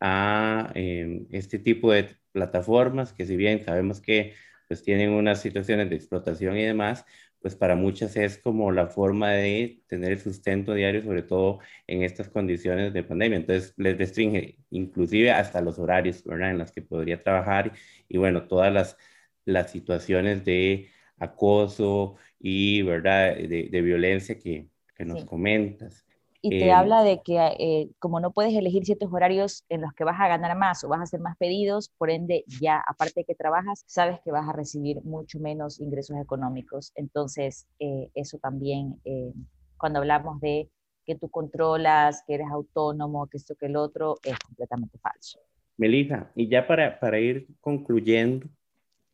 a 0.00 0.72
eh, 0.74 1.26
este 1.30 1.58
tipo 1.58 1.92
de 1.92 2.16
plataformas, 2.32 3.12
que 3.12 3.26
si 3.26 3.36
bien 3.36 3.64
sabemos 3.64 4.00
que 4.00 4.34
pues 4.68 4.82
tienen 4.82 5.10
unas 5.10 5.40
situaciones 5.40 5.90
de 5.90 5.96
explotación 5.96 6.56
y 6.56 6.64
demás, 6.64 7.04
pues 7.40 7.56
para 7.56 7.76
muchas 7.76 8.16
es 8.16 8.38
como 8.38 8.72
la 8.72 8.88
forma 8.88 9.30
de 9.32 9.82
tener 9.86 10.12
el 10.12 10.20
sustento 10.20 10.74
diario, 10.74 11.02
sobre 11.02 11.22
todo 11.22 11.60
en 11.86 12.02
estas 12.02 12.28
condiciones 12.28 12.92
de 12.92 13.02
pandemia. 13.04 13.38
Entonces 13.38 13.74
les 13.76 13.96
restringe 13.98 14.58
inclusive 14.70 15.30
hasta 15.30 15.60
los 15.60 15.78
horarios, 15.78 16.24
¿verdad? 16.24 16.50
En 16.50 16.58
las 16.58 16.72
que 16.72 16.82
podría 16.82 17.22
trabajar 17.22 17.72
y 18.08 18.18
bueno, 18.18 18.46
todas 18.48 18.72
las, 18.72 18.96
las 19.44 19.70
situaciones 19.70 20.44
de 20.44 20.90
acoso 21.18 22.16
y, 22.38 22.82
¿verdad? 22.82 23.36
De, 23.36 23.68
de 23.70 23.82
violencia 23.82 24.38
que, 24.38 24.68
que 24.96 25.04
nos 25.04 25.24
comentas 25.24 26.04
y 26.40 26.50
te 26.50 26.70
habla 26.72 27.02
de 27.02 27.20
que 27.22 27.36
eh, 27.58 27.90
como 27.98 28.20
no 28.20 28.32
puedes 28.32 28.54
elegir 28.54 28.84
ciertos 28.84 29.12
horarios 29.12 29.64
en 29.68 29.80
los 29.80 29.92
que 29.92 30.04
vas 30.04 30.20
a 30.20 30.28
ganar 30.28 30.56
más 30.56 30.84
o 30.84 30.88
vas 30.88 31.00
a 31.00 31.04
hacer 31.04 31.20
más 31.20 31.36
pedidos, 31.36 31.90
por 31.98 32.10
ende 32.10 32.44
ya 32.60 32.82
aparte 32.86 33.20
de 33.20 33.24
que 33.24 33.34
trabajas, 33.34 33.82
sabes 33.86 34.20
que 34.24 34.30
vas 34.30 34.48
a 34.48 34.52
recibir 34.52 35.02
mucho 35.02 35.40
menos 35.40 35.80
ingresos 35.80 36.16
económicos. 36.20 36.92
Entonces 36.94 37.66
eh, 37.80 38.10
eso 38.14 38.38
también, 38.38 39.00
eh, 39.04 39.32
cuando 39.76 39.98
hablamos 39.98 40.40
de 40.40 40.70
que 41.04 41.16
tú 41.16 41.28
controlas, 41.28 42.22
que 42.26 42.34
eres 42.34 42.48
autónomo, 42.50 43.26
que 43.26 43.38
esto, 43.38 43.56
que 43.56 43.66
el 43.66 43.76
otro, 43.76 44.16
es 44.22 44.38
completamente 44.38 44.98
falso. 44.98 45.40
Melissa, 45.76 46.30
y 46.34 46.48
ya 46.48 46.66
para, 46.66 47.00
para 47.00 47.18
ir 47.18 47.48
concluyendo, 47.60 48.46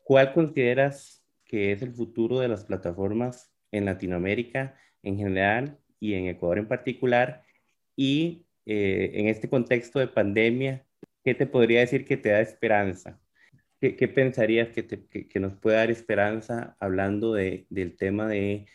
¿cuál 0.03 0.33
consideras 0.35 1.25
que 1.45 1.73
es 1.73 1.83
el 1.83 1.93
futuro 1.93 2.41
de 2.41 2.49
las 2.49 2.65
plataformas 2.65 3.53
en 3.71 3.85
Latinoamérica 3.85 4.75
en 5.03 5.19
general 5.19 5.79
y 6.01 6.15
en 6.15 6.27
Ecuador 6.29 6.59
en 6.59 6.69
particular? 6.69 7.45
Y 7.97 8.47
eh, 8.67 9.13
en 9.15 9.29
este 9.29 9.49
contexto 9.49 9.99
de 9.99 10.09
pandemia, 10.09 10.87
¿qué 11.23 11.35
te 11.35 11.47
podría 11.47 11.81
decir 11.81 12.05
que 12.05 12.17
te 12.17 12.31
da 12.31 12.41
esperanza? 12.41 13.21
¿Qué, 13.81 13.97
qué 13.97 14.09
pensarías 14.09 14.69
que, 14.71 14.83
te, 14.83 15.05
que, 15.07 15.29
que, 15.29 15.41
nos 15.41 15.55
puede 15.57 15.77
dar 15.77 15.91
esperanza 15.91 16.77
hablando 16.81 17.35
de, 17.35 17.67
del 17.71 17.97
tema 17.97 18.29
de, 18.29 18.67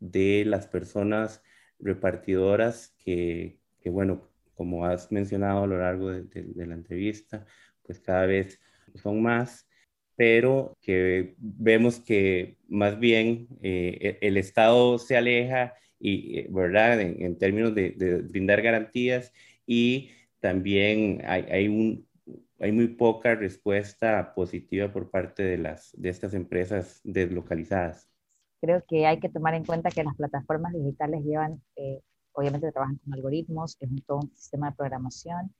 de 0.00 0.44
las 0.46 0.66
personas 0.66 1.42
repartidoras 1.78 2.94
que, 3.04 3.58
que, 3.80 3.90
bueno, 3.90 4.28
como 4.54 4.84
has 4.84 5.10
mencionado 5.12 5.64
a 5.64 5.66
lo 5.66 5.78
largo 5.78 6.10
de, 6.10 6.24
de, 6.24 6.66
la 6.66 6.74
entrevista, 6.74 7.46
pues 7.84 8.00
cada 8.00 8.26
vez 8.26 8.60
son 8.94 9.22
más, 9.22 9.68
pero 10.16 10.76
que 10.82 11.34
vemos 11.38 12.00
que 12.00 12.58
más 12.68 12.98
bien 12.98 13.48
eh, 13.62 14.18
el 14.20 14.36
Estado 14.36 14.98
se 14.98 15.16
aleja 15.16 15.74
y, 15.98 16.46
¿verdad? 16.48 17.00
En, 17.00 17.22
en 17.22 17.38
términos 17.38 17.74
de, 17.74 17.90
de, 17.90 18.22
brindar 18.22 18.62
garantías 18.62 19.32
y 19.66 20.10
también 20.40 21.22
hay, 21.26 21.42
hay, 21.50 21.68
un, 21.68 22.06
hay 22.60 22.72
muy 22.72 22.88
poca 22.88 23.34
respuesta 23.34 24.34
positiva 24.34 24.92
por 24.92 25.10
parte 25.10 25.42
de, 25.42 25.58
las, 25.58 25.92
de 25.96 26.08
estas 26.08 26.34
empresas 26.34 27.00
deslocalizadas. 27.04 28.08
Creo 28.60 28.82
que 28.88 29.06
hay 29.06 29.20
que 29.20 29.28
tomar 29.28 29.54
en 29.54 29.64
cuenta 29.64 29.90
que 29.90 30.04
las 30.04 30.16
plataformas 30.16 30.72
digitales 30.72 31.22
llevan 31.24 31.62
eh, 31.76 32.00
obviamente 32.38 32.70
trabajan 32.70 32.98
con 32.98 33.14
algoritmos, 33.14 33.76
es 33.80 33.90
un, 33.90 34.00
todo 34.02 34.18
un 34.18 34.30
sistema 34.36 34.70
de 34.70 34.76
programación. 34.76 35.52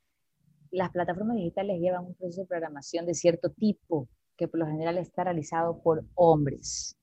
Las 0.71 0.91
plataformas 0.91 1.37
digitales 1.37 1.81
llevan 1.81 2.05
un 2.05 2.15
proceso 2.15 2.43
de 2.43 2.47
programación 2.47 3.05
de 3.05 3.15
cierto 3.15 3.51
tipo, 3.51 4.09
que 4.37 4.47
por 4.47 4.61
lo 4.61 4.67
general 4.67 4.97
está 4.99 5.25
realizado 5.25 5.83
por 5.83 6.05
hombres. 6.15 6.97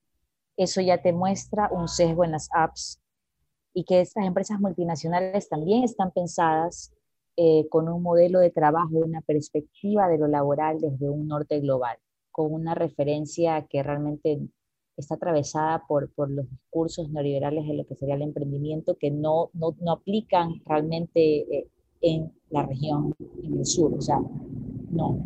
Eso 0.56 0.80
ya 0.80 1.02
te 1.02 1.12
muestra 1.12 1.69
un 1.71 1.89
sesgo 1.89 2.24
en 2.24 2.32
las 2.32 2.48
apps 2.54 3.02
y 3.75 3.83
que 3.83 3.99
estas 3.99 4.25
empresas 4.25 4.59
multinacionales 4.59 5.49
también 5.49 5.83
están 5.83 6.11
pensadas 6.11 6.93
eh, 7.35 7.67
con 7.69 7.89
un 7.89 8.01
modelo 8.01 8.39
de 8.39 8.49
trabajo, 8.49 8.89
una 8.93 9.19
perspectiva 9.19 10.07
de 10.07 10.17
lo 10.17 10.27
laboral 10.27 10.79
desde 10.79 11.09
un 11.09 11.27
norte 11.27 11.59
global, 11.59 11.97
con 12.31 12.53
una 12.53 12.73
referencia 12.73 13.67
que 13.69 13.83
realmente 13.83 14.39
está 14.95 15.15
atravesada 15.15 15.83
por, 15.89 16.09
por 16.13 16.31
los 16.31 16.49
discursos 16.49 17.09
neoliberales 17.09 17.67
de 17.67 17.73
lo 17.73 17.85
que 17.85 17.95
sería 17.95 18.15
el 18.15 18.21
emprendimiento 18.21 18.95
que 18.97 19.11
no, 19.11 19.49
no, 19.51 19.75
no 19.81 19.91
aplican 19.91 20.61
realmente 20.65 21.39
eh, 21.53 21.67
en 21.99 22.31
la 22.51 22.65
región, 22.65 23.13
en 23.43 23.59
el 23.59 23.65
sur, 23.65 23.93
o 23.93 24.01
sea, 24.01 24.21
no. 24.89 25.21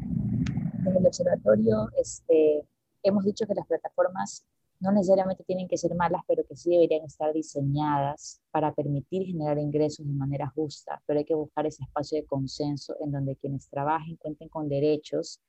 En 0.88 0.96
el 0.98 1.06
observatorio 1.06 1.88
este, 2.02 2.66
hemos 3.04 3.26
dicho 3.26 3.46
que 3.46 3.54
las 3.54 3.68
plataformas 3.68 4.44
no 4.80 4.92
necesariamente 4.92 5.44
tienen 5.44 5.68
que 5.68 5.78
ser 5.78 5.94
malas, 5.94 6.22
pero 6.28 6.46
que 6.46 6.56
sí 6.56 6.72
deberían 6.72 7.04
estar 7.04 7.34
diseñadas 7.34 8.42
para 8.52 8.74
permitir 8.74 9.26
generar 9.26 9.58
ingresos 9.60 10.06
de 10.06 10.14
manera 10.14 10.48
justa, 10.56 11.02
pero 11.06 11.20
hay 11.20 11.26
que 11.26 11.36
buscar 11.36 11.66
ese 11.66 11.84
espacio 11.84 12.18
de 12.18 12.26
consenso 12.26 12.96
en 13.02 13.12
donde 13.12 13.36
quienes 13.36 13.68
trabajen 13.70 14.16
cuenten 14.16 14.48
con 14.48 14.70
derechos, 14.70 15.42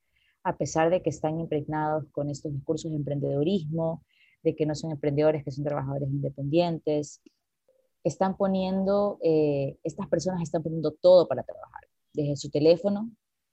a 0.43 0.57
pesar 0.57 0.91
de 0.91 1.03
que 1.03 1.11
están 1.11 1.39
impregnados 1.39 2.07
con 2.11 2.29
estos 2.29 2.53
discursos 2.53 2.91
de 2.91 2.97
emprendedorismo, 2.97 4.03
de 4.43 4.57
que 4.57 4.67
no 4.67 4.75
son 4.75 4.91
emprendedores, 4.91 5.45
que 5.45 5.51
son 5.51 5.65
trabajadores 5.65 6.09
independientes. 6.09 7.21
Están 8.03 8.37
poniendo, 8.37 9.19
eh, 9.23 9.77
estas 9.85 10.09
personas 10.09 10.43
están 10.43 10.63
poniendo 10.63 10.93
todo 10.93 11.29
para 11.29 11.43
trabajar, 11.43 11.85
desde 12.15 12.37
su 12.37 12.51
teléfono, 12.51 13.11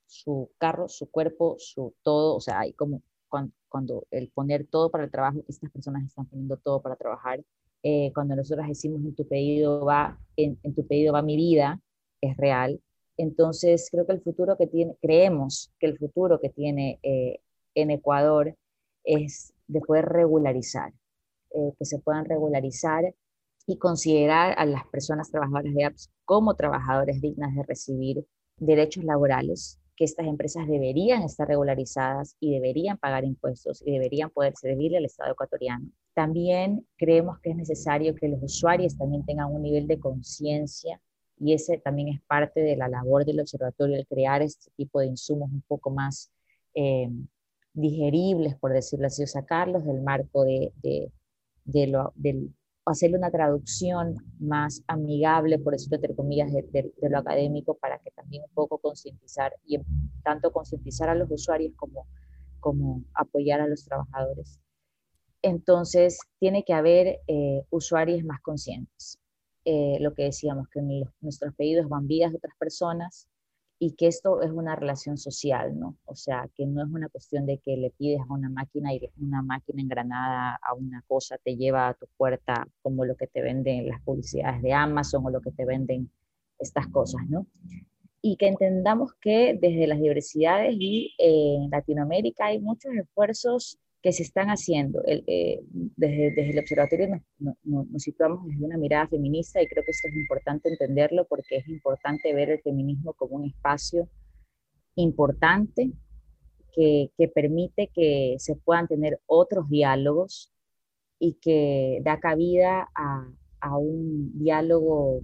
su 0.07 0.49
carro, 0.57 0.87
su 0.87 1.11
cuerpo, 1.11 1.57
su 1.59 1.93
todo, 2.01 2.35
o 2.37 2.41
sea, 2.41 2.61
hay 2.61 2.73
como 2.73 3.03
cuando, 3.37 3.53
cuando 3.69 4.07
el 4.11 4.29
poner 4.29 4.65
todo 4.67 4.89
para 4.89 5.03
el 5.03 5.11
trabajo, 5.11 5.43
estas 5.47 5.71
personas 5.71 6.03
están 6.03 6.25
poniendo 6.25 6.57
todo 6.57 6.81
para 6.81 6.95
trabajar. 6.95 7.43
Eh, 7.83 8.11
cuando 8.13 8.35
nosotros 8.35 8.67
decimos 8.67 9.01
en 9.01 9.15
tu 9.15 9.27
pedido 9.27 9.85
va, 9.85 10.19
en, 10.35 10.59
en, 10.63 10.73
tu 10.73 10.85
pedido 10.87 11.13
va 11.13 11.21
mi 11.21 11.35
vida, 11.35 11.79
es 12.21 12.35
real. 12.37 12.81
Entonces, 13.17 13.89
creo 13.91 14.05
que 14.05 14.13
el 14.13 14.21
futuro 14.21 14.57
que 14.57 14.67
tiene, 14.67 14.95
creemos 15.01 15.71
que 15.79 15.87
el 15.87 15.97
futuro 15.97 16.39
que 16.39 16.49
tiene 16.49 16.99
eh, 17.03 17.39
en 17.75 17.91
Ecuador 17.91 18.55
es 19.03 19.53
de 19.67 19.81
poder 19.81 20.05
regularizar, 20.05 20.93
eh, 21.51 21.73
que 21.77 21.85
se 21.85 21.99
puedan 21.99 22.25
regularizar 22.25 23.13
y 23.65 23.77
considerar 23.77 24.55
a 24.57 24.65
las 24.65 24.85
personas 24.87 25.29
trabajadoras 25.29 25.73
de 25.73 25.83
apps 25.83 26.09
como 26.25 26.55
trabajadores 26.55 27.21
dignas 27.21 27.55
de 27.55 27.63
recibir 27.63 28.25
derechos 28.57 29.03
laborales, 29.03 29.79
que 29.97 30.05
estas 30.05 30.27
empresas 30.27 30.67
deberían 30.67 31.23
estar 31.23 31.47
regularizadas 31.47 32.37
y 32.39 32.53
deberían 32.53 32.97
pagar 32.97 33.25
impuestos 33.25 33.81
y 33.83 33.91
deberían 33.91 34.29
poder 34.29 34.53
servirle 34.55 34.99
al 34.99 35.05
Estado 35.05 35.31
ecuatoriano. 35.31 35.89
También 36.13 36.85
creemos 36.97 37.39
que 37.39 37.49
es 37.49 37.55
necesario 37.55 38.15
que 38.15 38.27
los 38.27 38.41
usuarios 38.41 38.95
también 38.95 39.25
tengan 39.25 39.51
un 39.51 39.63
nivel 39.63 39.87
de 39.87 39.99
conciencia 39.99 41.01
y 41.39 41.53
ese 41.53 41.79
también 41.79 42.09
es 42.09 42.21
parte 42.21 42.61
de 42.61 42.77
la 42.77 42.87
labor 42.87 43.25
del 43.25 43.39
observatorio, 43.39 43.97
el 43.97 44.07
crear 44.07 44.43
este 44.43 44.71
tipo 44.75 44.99
de 44.99 45.07
insumos 45.07 45.51
un 45.51 45.63
poco 45.67 45.89
más 45.89 46.31
eh, 46.75 47.09
digeribles, 47.73 48.55
por 48.55 48.73
decirlo 48.73 49.07
así, 49.07 49.23
o 49.23 49.27
sacarlos 49.27 49.83
del 49.83 50.01
marco 50.01 50.43
de, 50.43 50.71
de, 50.83 51.11
de 51.65 51.87
lo, 51.87 52.13
del, 52.15 52.53
hacerle 52.89 53.17
una 53.17 53.31
traducción 53.31 54.15
más 54.39 54.83
amigable, 54.87 55.59
por 55.59 55.73
decirlo 55.73 55.97
entre 55.97 56.15
comillas, 56.15 56.51
de, 56.51 56.63
de, 56.71 56.91
de, 57.01 57.09
lo 57.09 57.19
académico, 57.19 57.75
para 57.75 57.99
que 57.99 58.11
también 58.11 58.43
un 58.43 58.53
poco 58.53 58.77
concientizar, 58.77 59.53
y 59.65 59.79
tanto 60.23 60.51
concientizar 60.51 61.09
a 61.09 61.15
los 61.15 61.29
usuarios 61.31 61.73
como, 61.75 62.07
como 62.59 63.03
apoyar 63.13 63.61
a 63.61 63.67
los 63.67 63.83
trabajadores. 63.83 64.59
Entonces, 65.41 66.19
tiene 66.39 66.63
que 66.63 66.73
haber 66.73 67.19
eh, 67.27 67.63
usuarios 67.69 68.23
más 68.23 68.41
conscientes. 68.41 69.19
Eh, 69.65 69.97
lo 69.99 70.13
que 70.13 70.23
decíamos, 70.23 70.67
que 70.69 70.81
nuestros 71.21 71.53
pedidos 71.55 71.89
van 71.89 72.07
vidas 72.07 72.31
de 72.31 72.37
otras 72.37 72.55
personas, 72.57 73.27
y 73.79 73.91
que 73.93 74.07
esto 74.07 74.41
es 74.41 74.51
una 74.51 74.75
relación 74.75 75.17
social, 75.17 75.77
¿no? 75.77 75.97
O 76.05 76.15
sea, 76.15 76.49
que 76.55 76.65
no 76.65 76.83
es 76.83 76.89
una 76.89 77.09
cuestión 77.09 77.45
de 77.45 77.59
que 77.59 77.77
le 77.77 77.91
pides 77.91 78.21
a 78.21 78.33
una 78.33 78.49
máquina 78.49 78.93
y 78.93 79.09
una 79.19 79.41
máquina 79.43 79.81
engranada 79.81 80.59
a 80.61 80.73
una 80.73 81.03
cosa 81.07 81.37
te 81.37 81.55
lleva 81.55 81.89
a 81.89 81.93
tu 81.93 82.07
puerta 82.17 82.67
como 82.81 83.05
lo 83.05 83.15
que 83.15 83.27
te 83.27 83.41
venden 83.41 83.87
las 83.87 84.01
publicidades 84.01 84.61
de 84.63 84.73
Amazon 84.73 85.25
o 85.25 85.29
lo 85.29 85.41
que 85.41 85.51
te 85.51 85.65
venden 85.65 86.11
estas 86.57 86.87
cosas, 86.87 87.21
¿no? 87.29 87.45
Y 88.21 88.35
que 88.37 88.47
entendamos 88.47 89.13
que 89.21 89.57
desde 89.61 89.85
las 89.85 89.99
diversidades 89.99 90.75
y 90.77 91.13
en 91.19 91.69
Latinoamérica 91.69 92.47
hay 92.47 92.59
muchos 92.59 92.93
esfuerzos 92.95 93.79
que 94.01 94.11
se 94.11 94.23
están 94.23 94.47
haciendo. 94.49 95.03
El, 95.05 95.23
eh, 95.27 95.59
desde, 95.71 96.31
desde, 96.31 96.51
el 96.51 96.59
observatorio 96.59 97.07
nos, 97.07 97.55
nos, 97.63 97.87
nos, 97.89 98.01
situamos 98.01 98.45
desde 98.45 98.63
una 98.63 98.77
mirada 98.77 99.07
feminista 99.07 99.61
y 99.61 99.67
creo 99.67 99.83
que 99.83 99.91
esto 99.91 100.07
es 100.07 100.15
importante 100.15 100.69
entenderlo 100.69 101.25
porque 101.27 101.57
es 101.57 101.67
importante 101.67 102.33
ver 102.33 102.49
el 102.49 102.61
feminismo 102.61 103.13
como 103.13 103.35
un 103.35 103.45
espacio 103.45 104.07
importante 104.95 105.91
que, 106.73 107.11
que 107.17 107.27
permite 107.27 107.89
que 107.93 108.35
se 108.39 108.55
puedan 108.55 108.87
tener 108.87 109.19
otros 109.25 109.69
diálogos 109.69 110.51
y 111.19 111.33
que 111.41 111.99
da 112.03 112.19
cabida 112.19 112.89
a, 112.93 113.27
a 113.61 113.77
un 113.77 114.37
diálogo 114.37 115.21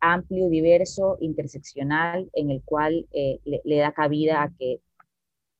amplio, 0.00 0.48
diverso, 0.48 1.16
interseccional, 1.20 2.30
en 2.34 2.50
el 2.50 2.62
cual 2.62 3.06
eh, 3.12 3.38
le, 3.44 3.60
le, 3.64 3.76
da 3.76 3.92
cabida 3.92 4.42
a 4.42 4.50
que 4.58 4.80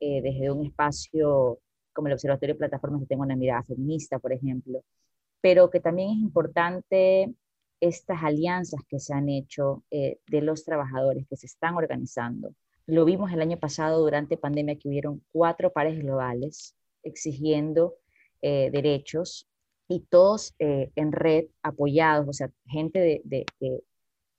eh, 0.01 0.23
desde 0.23 0.51
un 0.51 0.67
espacio 0.67 1.61
como 1.95 2.09
el 2.09 2.15
Observatorio 2.15 2.55
de 2.55 2.59
Plataformas 2.59 3.01
que 3.01 3.07
tenga 3.07 3.23
una 3.23 3.37
mirada 3.37 3.63
feminista, 3.63 4.19
por 4.19 4.33
ejemplo, 4.33 4.83
pero 5.41 5.71
que 5.71 5.81
también 5.81 6.11
es 6.11 6.19
importante 6.19 7.35
estas 7.81 8.23
alianzas 8.23 8.81
que 8.89 8.99
se 8.99 9.15
han 9.15 9.29
hecho 9.29 9.85
eh, 9.91 10.19
de 10.27 10.43
los 10.43 10.65
trabajadores 10.65 11.27
que 11.29 11.37
se 11.37 11.47
están 11.47 11.75
organizando. 11.75 12.55
Lo 12.87 13.05
vimos 13.05 13.33
el 13.33 13.41
año 13.41 13.59
pasado 13.59 14.01
durante 14.01 14.37
pandemia 14.37 14.77
que 14.77 14.89
hubieron 14.89 15.23
cuatro 15.33 15.73
pares 15.73 15.99
globales 15.99 16.75
exigiendo 17.03 17.95
eh, 18.43 18.71
derechos 18.71 19.47
y 19.89 20.01
todos 20.01 20.55
eh, 20.59 20.91
en 20.97 21.13
red 21.13 21.47
apoyados, 21.63 22.29
o 22.29 22.33
sea, 22.33 22.51
gente 22.67 22.99
de, 22.99 23.47
de, 23.61 23.85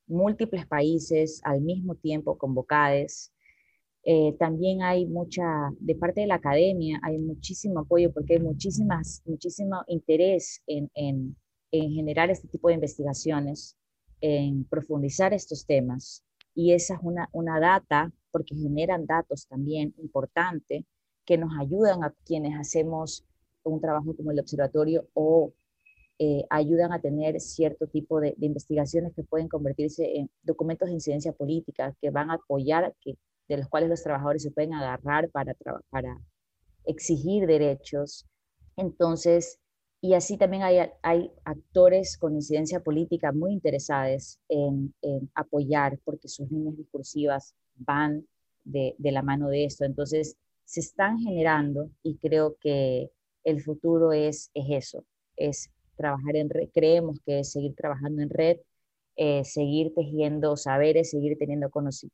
múltiples 0.07 0.67
países 0.67 1.41
al 1.43 1.61
mismo 1.61 1.95
tiempo 1.95 2.37
convocados 2.37 3.31
eh, 4.07 4.35
también 4.37 4.83
hay 4.83 5.07
mucha, 5.07 5.43
de 5.79 5.95
parte 5.95 6.21
de 6.21 6.27
la 6.27 6.35
academia, 6.35 6.99
hay 7.01 7.17
muchísimo 7.17 7.79
apoyo 7.79 8.13
porque 8.13 8.35
hay 8.35 8.39
muchísimas, 8.39 9.23
muchísimo 9.25 9.83
interés 9.87 10.61
en, 10.67 10.91
en, 10.93 11.35
en 11.71 11.91
generar 11.91 12.29
este 12.29 12.47
tipo 12.47 12.67
de 12.67 12.75
investigaciones, 12.75 13.75
en 14.21 14.63
profundizar 14.65 15.33
estos 15.33 15.65
temas. 15.65 16.23
Y 16.53 16.73
esa 16.73 16.93
es 16.93 16.99
una, 17.01 17.29
una 17.33 17.59
data, 17.59 18.13
porque 18.29 18.53
generan 18.53 19.07
datos 19.07 19.47
también 19.47 19.95
importantes 19.97 20.83
que 21.25 21.39
nos 21.39 21.57
ayudan 21.59 22.03
a 22.03 22.13
quienes 22.25 22.53
hacemos 22.59 23.25
un 23.63 23.81
trabajo 23.81 24.15
como 24.15 24.29
el 24.31 24.39
observatorio 24.39 25.07
o 25.15 25.51
eh, 26.19 26.45
ayudan 26.51 26.93
a 26.93 27.01
tener 27.01 27.39
cierto 27.41 27.87
tipo 27.87 28.19
de, 28.19 28.35
de, 28.37 28.45
investigaciones 28.45 29.13
que 29.15 29.23
pueden 29.23 29.47
convertirse 29.47 30.17
en 30.17 30.29
documentos 30.43 30.87
de 30.89 30.93
incidencia 30.93 31.33
política, 31.33 31.95
que 31.99 32.11
van 32.11 32.29
a 32.29 32.35
apoyar 32.35 32.95
que 33.01 33.17
de 33.47 33.57
los 33.57 33.67
cuales 33.67 33.89
los 33.89 34.03
trabajadores 34.03 34.43
se 34.43 34.51
pueden 34.51 34.73
agarrar 34.73 35.29
para, 35.29 35.55
para 35.89 36.17
exigir 36.85 37.47
derechos. 37.47 38.25
Entonces, 38.75 39.59
y 40.01 40.13
así 40.13 40.37
también 40.37 40.63
hay, 40.63 40.77
hay 41.01 41.31
actores 41.45 42.17
con 42.17 42.35
incidencia 42.35 42.79
política 42.79 43.31
muy 43.31 43.53
interesados 43.53 44.39
en, 44.49 44.93
apoyar, 45.33 45.99
porque 46.03 46.27
sus 46.27 46.49
líneas 46.51 46.77
discursivas 46.77 47.55
van 47.75 48.27
de, 48.63 48.95
de, 48.97 49.11
la 49.11 49.21
mano 49.21 49.49
de 49.49 49.65
esto. 49.65 49.85
Entonces, 49.85 50.37
se 50.63 50.79
están 50.79 51.19
generando 51.19 51.89
y 52.03 52.17
creo 52.17 52.55
que 52.59 53.09
el 53.43 53.61
futuro 53.61 54.11
es, 54.11 54.51
es 54.53 54.65
eso, 54.69 55.05
es 55.37 55.71
trabajar 55.95 56.35
en 56.35 56.49
red. 56.49 56.69
Creemos 56.73 57.19
que 57.25 57.39
es 57.39 57.51
seguir 57.51 57.75
trabajando 57.75 58.21
en 58.21 58.29
red, 58.29 58.57
eh, 59.17 59.43
seguir 59.43 59.93
tejiendo 59.93 60.57
saberes, 60.57 61.11
seguir 61.11 61.37
teniendo 61.37 61.69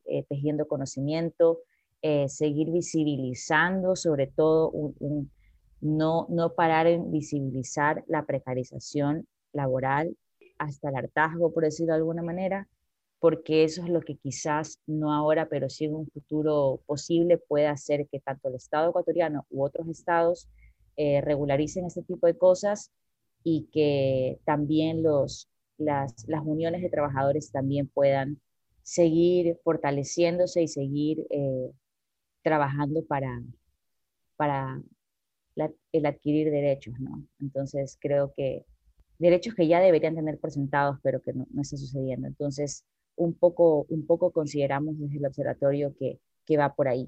eh, 0.06 0.24
tejiendo 0.30 0.68
conocimiento, 0.68 1.60
eh, 2.02 2.28
seguir 2.30 2.72
visibilizando 2.72 3.96
sobre 3.96 4.28
todo 4.28 4.72
no, 5.82 6.28
no 6.30 6.54
parar 6.54 6.88
en 6.88 7.12
visibilizar 7.12 8.04
la 8.08 8.26
precarización 8.26 9.28
laboral 9.54 10.16
hasta 10.58 10.90
el 10.90 10.96
hartazgo, 10.96 11.52
por 11.54 11.64
decirlo 11.64 11.94
de 11.94 11.98
alguna 11.98 12.22
manera, 12.22 12.68
porque 13.20 13.64
eso 13.64 13.84
es 13.84 13.90
lo 13.90 14.02
que 14.02 14.16
quizás 14.16 14.80
no 14.88 15.14
ahora, 15.14 15.48
pero 15.48 15.70
sí 15.70 15.86
en 15.86 15.94
un 15.94 16.08
futuro 16.08 16.82
posible 16.88 17.38
puede 17.38 17.68
hacer 17.68 18.08
que 18.08 18.20
tanto 18.20 18.50
el 18.50 18.56
Estado 18.56 18.90
ecuatoriano 18.90 19.46
u 19.52 19.64
otros 19.64 19.88
estados 19.88 20.50
eh, 20.98 21.22
regularicen 21.22 21.86
este 21.86 22.02
tipo 22.02 22.26
de 22.26 22.36
cosas 22.36 22.92
y 23.44 23.70
que 23.72 24.40
también 24.44 25.04
los, 25.04 25.51
las, 25.82 26.26
uniones 26.46 26.82
de 26.82 26.90
trabajadores 26.90 27.52
también 27.52 27.88
puedan 27.88 28.40
seguir 28.84 29.58
fortaleciéndose 29.64 30.64
y 30.64 30.68
seguir 30.68 31.26
eh, 31.30 31.72
trabajando 32.42 33.06
para, 33.06 33.42
para 34.36 34.82
el 35.92 36.06
adquirir 36.06 36.50
derechos, 36.50 37.00
¿no? 37.00 37.24
Entonces 37.40 37.98
creo 38.00 38.34
que 38.36 38.66
derechos 39.20 39.54
que 39.54 39.68
ya 39.68 39.80
deberían 39.80 40.16
tener 40.16 40.40
presentados, 40.40 40.98
pero 41.04 41.22
que 41.22 41.34
no, 41.34 41.46
está 41.62 41.78
sucediendo. 41.78 42.28
Entonces, 42.28 42.86
un 43.16 43.34
poco, 43.36 43.86
un 43.90 44.06
poco 44.08 44.32
consideramos 44.32 44.98
desde 44.98 45.18
el 45.18 45.26
observatorio 45.26 45.94
que, 45.98 46.20
que 46.46 46.58
va 46.58 46.74
por 46.74 46.88
ahí. 46.88 47.08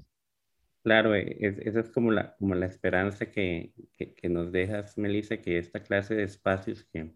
Claro, 0.84 1.14
eh, 1.14 1.36
esa 1.40 1.80
es 1.80 1.90
como 1.90 2.12
la, 2.12 2.36
como 2.36 2.54
la 2.54 2.66
esperanza 2.66 3.30
que, 3.30 3.72
que, 3.96 4.28
nos 4.28 4.52
dejas, 4.52 4.96
Melissa, 4.98 5.38
que 5.38 5.58
esta 5.58 5.82
clase 5.82 6.14
de 6.14 6.24
espacios 6.24 6.84
que, 6.84 7.10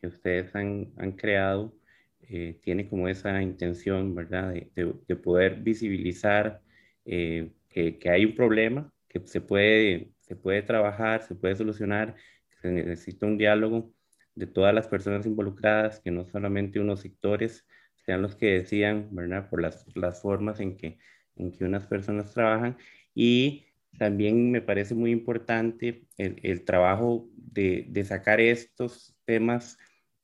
que 0.00 0.08
ustedes 0.08 0.54
han, 0.54 0.92
han 0.96 1.12
creado 1.12 1.74
eh, 2.22 2.58
tiene 2.62 2.88
como 2.88 3.08
esa 3.08 3.42
intención, 3.42 4.14
¿verdad?, 4.14 4.52
de, 4.52 4.94
de, 5.08 5.16
poder 5.16 5.56
visibilizar 5.56 6.62
eh, 7.04 7.52
que, 7.68 7.98
que, 7.98 8.10
hay 8.10 8.24
un 8.24 8.34
problema, 8.34 8.92
que 9.08 9.20
se 9.26 9.40
puede 9.40 10.12
se 10.30 10.36
puede 10.36 10.62
trabajar, 10.62 11.24
se 11.24 11.34
puede 11.34 11.56
solucionar, 11.56 12.14
se 12.62 12.70
necesita 12.70 13.26
un 13.26 13.36
diálogo 13.36 13.92
de 14.36 14.46
todas 14.46 14.72
las 14.72 14.86
personas 14.86 15.26
involucradas, 15.26 15.98
que 15.98 16.12
no 16.12 16.24
solamente 16.24 16.78
unos 16.78 17.00
sectores 17.00 17.66
sean 17.96 18.22
los 18.22 18.36
que 18.36 18.46
decían, 18.60 19.08
¿verdad? 19.10 19.50
Por 19.50 19.60
las, 19.60 19.84
las 19.96 20.22
formas 20.22 20.60
en 20.60 20.76
que, 20.76 20.98
en 21.34 21.50
que 21.50 21.64
unas 21.64 21.84
personas 21.88 22.32
trabajan. 22.32 22.76
Y 23.12 23.66
también 23.98 24.52
me 24.52 24.62
parece 24.62 24.94
muy 24.94 25.10
importante 25.10 26.04
el, 26.16 26.38
el 26.44 26.64
trabajo 26.64 27.28
de, 27.34 27.86
de, 27.88 28.04
sacar 28.04 28.40
estos 28.40 29.16
temas 29.24 29.78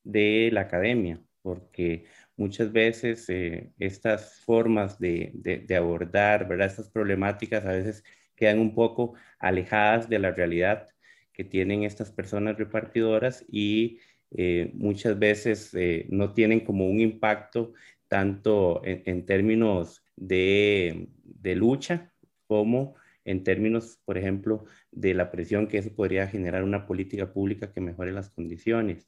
de 0.07 0.49
la 0.51 0.61
academia, 0.61 1.21
porque 1.41 2.05
muchas 2.37 2.71
veces 2.71 3.29
eh, 3.29 3.71
estas 3.79 4.41
formas 4.45 4.99
de, 4.99 5.31
de, 5.33 5.75
abordar, 5.75 6.47
¿verdad? 6.47 6.67
Estas 6.67 6.89
problemáticas 6.89 7.65
a 7.65 7.71
veces 7.73 8.03
quedan 8.35 8.59
un 8.59 8.73
poco 8.73 9.15
alejadas 9.39 10.09
de 10.09 10.19
la 10.19 10.31
realidad 10.31 10.87
que 11.33 11.43
tienen 11.43 11.83
estas 11.83 12.11
personas 12.11 12.57
repartidoras 12.57 13.45
y 13.49 13.99
eh, 14.31 14.71
muchas 14.73 15.17
veces 15.19 15.73
eh, 15.73 16.05
no 16.09 16.33
tienen 16.33 16.61
como 16.61 16.87
un 16.89 16.99
impacto 16.99 17.73
tanto 18.07 18.81
en, 18.85 19.25
términos 19.25 20.03
de, 20.15 21.09
de, 21.23 21.55
lucha 21.55 22.13
como 22.47 22.95
en 23.25 23.43
términos, 23.43 23.99
por 24.05 24.17
ejemplo, 24.17 24.65
de 24.91 25.13
la 25.13 25.29
presión 25.31 25.67
que 25.67 25.79
eso 25.79 25.93
podría 25.93 26.27
generar 26.27 26.63
una 26.63 26.87
política 26.87 27.33
pública 27.33 27.73
que 27.73 27.81
mejore 27.81 28.13
las 28.13 28.29
condiciones. 28.29 29.07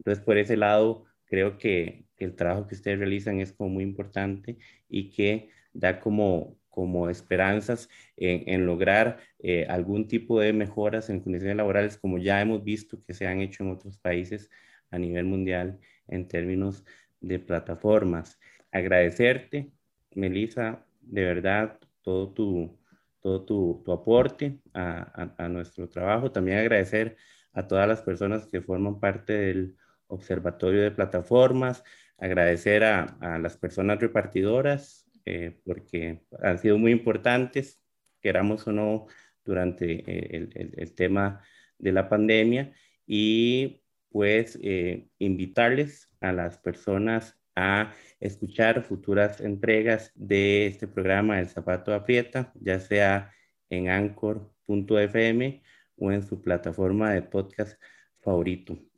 Entonces, 0.00 0.24
por 0.24 0.38
ese 0.38 0.56
lado, 0.56 1.04
creo 1.26 1.58
que, 1.58 2.06
el 2.18 2.36
trabajo 2.36 2.66
que 2.66 2.74
ustedes 2.74 2.98
realizan 2.98 3.40
es 3.40 3.50
como 3.52 3.70
muy 3.70 3.82
importante 3.84 4.58
y 4.90 5.10
que 5.10 5.48
da 5.72 6.00
como, 6.00 6.58
como 6.68 7.08
esperanzas 7.08 7.88
en, 8.16 8.66
lograr 8.66 9.20
eh, 9.38 9.64
algún 9.70 10.06
tipo 10.06 10.38
de 10.38 10.52
mejoras 10.52 11.08
en 11.08 11.20
condiciones 11.20 11.56
laborales, 11.56 11.96
como 11.96 12.18
ya 12.18 12.42
hemos 12.42 12.62
visto 12.62 13.02
que 13.02 13.14
se 13.14 13.26
han 13.26 13.40
hecho 13.40 13.64
en 13.64 13.70
otros 13.70 13.96
países 13.96 14.50
a 14.90 14.98
nivel 14.98 15.24
mundial 15.24 15.78
en 16.08 16.28
términos 16.28 16.84
de 17.22 17.38
plataformas. 17.38 18.38
Agradecerte, 18.70 19.72
Melissa, 20.14 20.84
de 21.00 21.24
verdad, 21.24 21.78
todo 22.02 22.34
tu, 22.34 22.78
todo 23.20 23.44
tu, 23.44 23.92
aporte 23.92 24.60
a, 24.74 25.48
nuestro 25.48 25.88
trabajo. 25.88 26.32
También 26.32 26.58
agradecer 26.58 27.16
a 27.52 27.66
todas 27.66 27.88
las 27.88 28.02
personas 28.02 28.46
que 28.46 28.60
forman 28.60 29.00
parte 29.00 29.32
del 29.32 29.76
Observatorio 30.10 30.82
de 30.82 30.90
Plataformas, 30.90 31.82
agradecer 32.18 32.84
a, 32.84 33.38
las 33.38 33.56
personas 33.56 33.98
repartidoras, 34.00 35.10
eh, 35.24 35.58
porque 35.64 36.22
han 36.42 36.58
sido 36.58 36.78
muy 36.78 36.92
importantes, 36.92 37.80
queramos 38.20 38.66
o 38.66 38.72
no, 38.72 39.06
durante 39.44 40.04
eh, 40.06 40.48
el, 40.76 40.94
tema 40.94 41.42
de 41.78 41.92
la 41.92 42.08
pandemia 42.08 42.72
y 43.06 43.82
pues 44.10 44.58
eh, 44.62 45.08
invitarles 45.18 46.10
a 46.20 46.32
las 46.32 46.58
personas 46.58 47.38
a 47.56 47.92
escuchar 48.20 48.82
futuras 48.82 49.40
entregas 49.40 50.12
de 50.14 50.66
este 50.66 50.86
programa 50.86 51.40
El 51.40 51.48
Zapato 51.48 51.94
Aprieta, 51.94 52.52
ya 52.60 52.80
sea 52.80 53.32
en 53.70 53.88
anchor.fm 53.88 55.62
o 55.96 56.12
en 56.12 56.22
su 56.22 56.40
plataforma 56.42 57.12
de 57.12 57.22
podcast 57.22 57.80
favorito. 58.20 58.89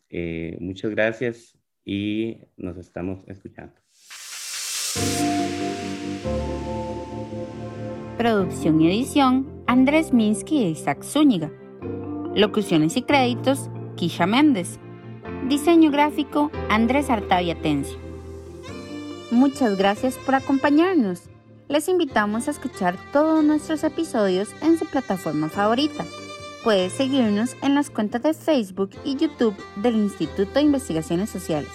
Muchas 0.60 0.90
gracias 0.90 1.58
y 1.84 2.38
nos 2.56 2.76
estamos 2.76 3.24
escuchando. 3.26 3.74
Producción 8.18 8.80
y 8.80 8.88
edición, 8.88 9.64
Andrés 9.66 10.12
Minsky 10.12 10.64
e 10.64 10.70
Isaac 10.70 11.02
Zúñiga. 11.02 11.50
Locuciones 12.34 12.96
y 12.96 13.02
créditos, 13.02 13.68
Kisha 13.96 14.26
Méndez. 14.26 14.78
Diseño 15.48 15.90
gráfico, 15.90 16.50
Andrés 16.68 17.10
Artavia 17.10 17.60
Tencio. 17.60 17.98
Muchas 19.30 19.76
gracias 19.76 20.18
por 20.18 20.34
acompañarnos. 20.34 21.22
Les 21.68 21.88
invitamos 21.88 22.48
a 22.48 22.50
escuchar 22.50 22.96
todos 23.12 23.42
nuestros 23.42 23.82
episodios 23.82 24.50
en 24.62 24.78
su 24.78 24.86
plataforma 24.86 25.48
favorita. 25.48 26.04
Puedes 26.62 26.92
seguirnos 26.92 27.56
en 27.60 27.74
las 27.74 27.90
cuentas 27.90 28.22
de 28.22 28.34
Facebook 28.34 28.90
y 29.04 29.16
YouTube 29.16 29.56
del 29.76 29.96
Instituto 29.96 30.52
de 30.54 30.62
Investigaciones 30.62 31.28
Sociales. 31.28 31.70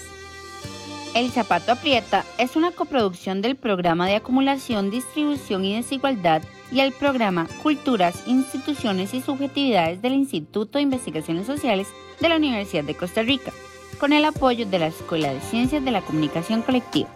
El 1.14 1.30
Zapato 1.30 1.74
Aprieta 1.74 2.24
es 2.38 2.56
una 2.56 2.72
coproducción 2.72 3.42
del 3.42 3.58
Programa 3.58 4.08
de 4.08 4.16
Acumulación, 4.16 4.90
Distribución 4.90 5.66
y 5.66 5.76
Desigualdad 5.76 6.42
y 6.72 6.80
el 6.80 6.94
programa 6.94 7.48
Culturas, 7.64 8.24
Instituciones 8.28 9.14
y 9.14 9.22
Subjetividades 9.22 10.02
del 10.02 10.14
Instituto 10.14 10.78
de 10.78 10.84
Investigaciones 10.84 11.48
Sociales 11.48 11.88
de 12.22 12.30
la 12.30 12.38
Universidad 12.38 12.86
de 12.86 12.96
Costa 12.96 13.24
Rica, 13.24 13.52
con 14.00 14.14
el 14.14 14.24
apoyo 14.24 14.66
de 14.66 14.80
la 14.80 14.88
Escuela 14.88 15.34
de 15.34 15.42
Ciencias 15.42 15.84
de 15.84 15.92
la 15.92 16.02
Comunicación 16.02 16.62
Colectiva. 16.62 17.10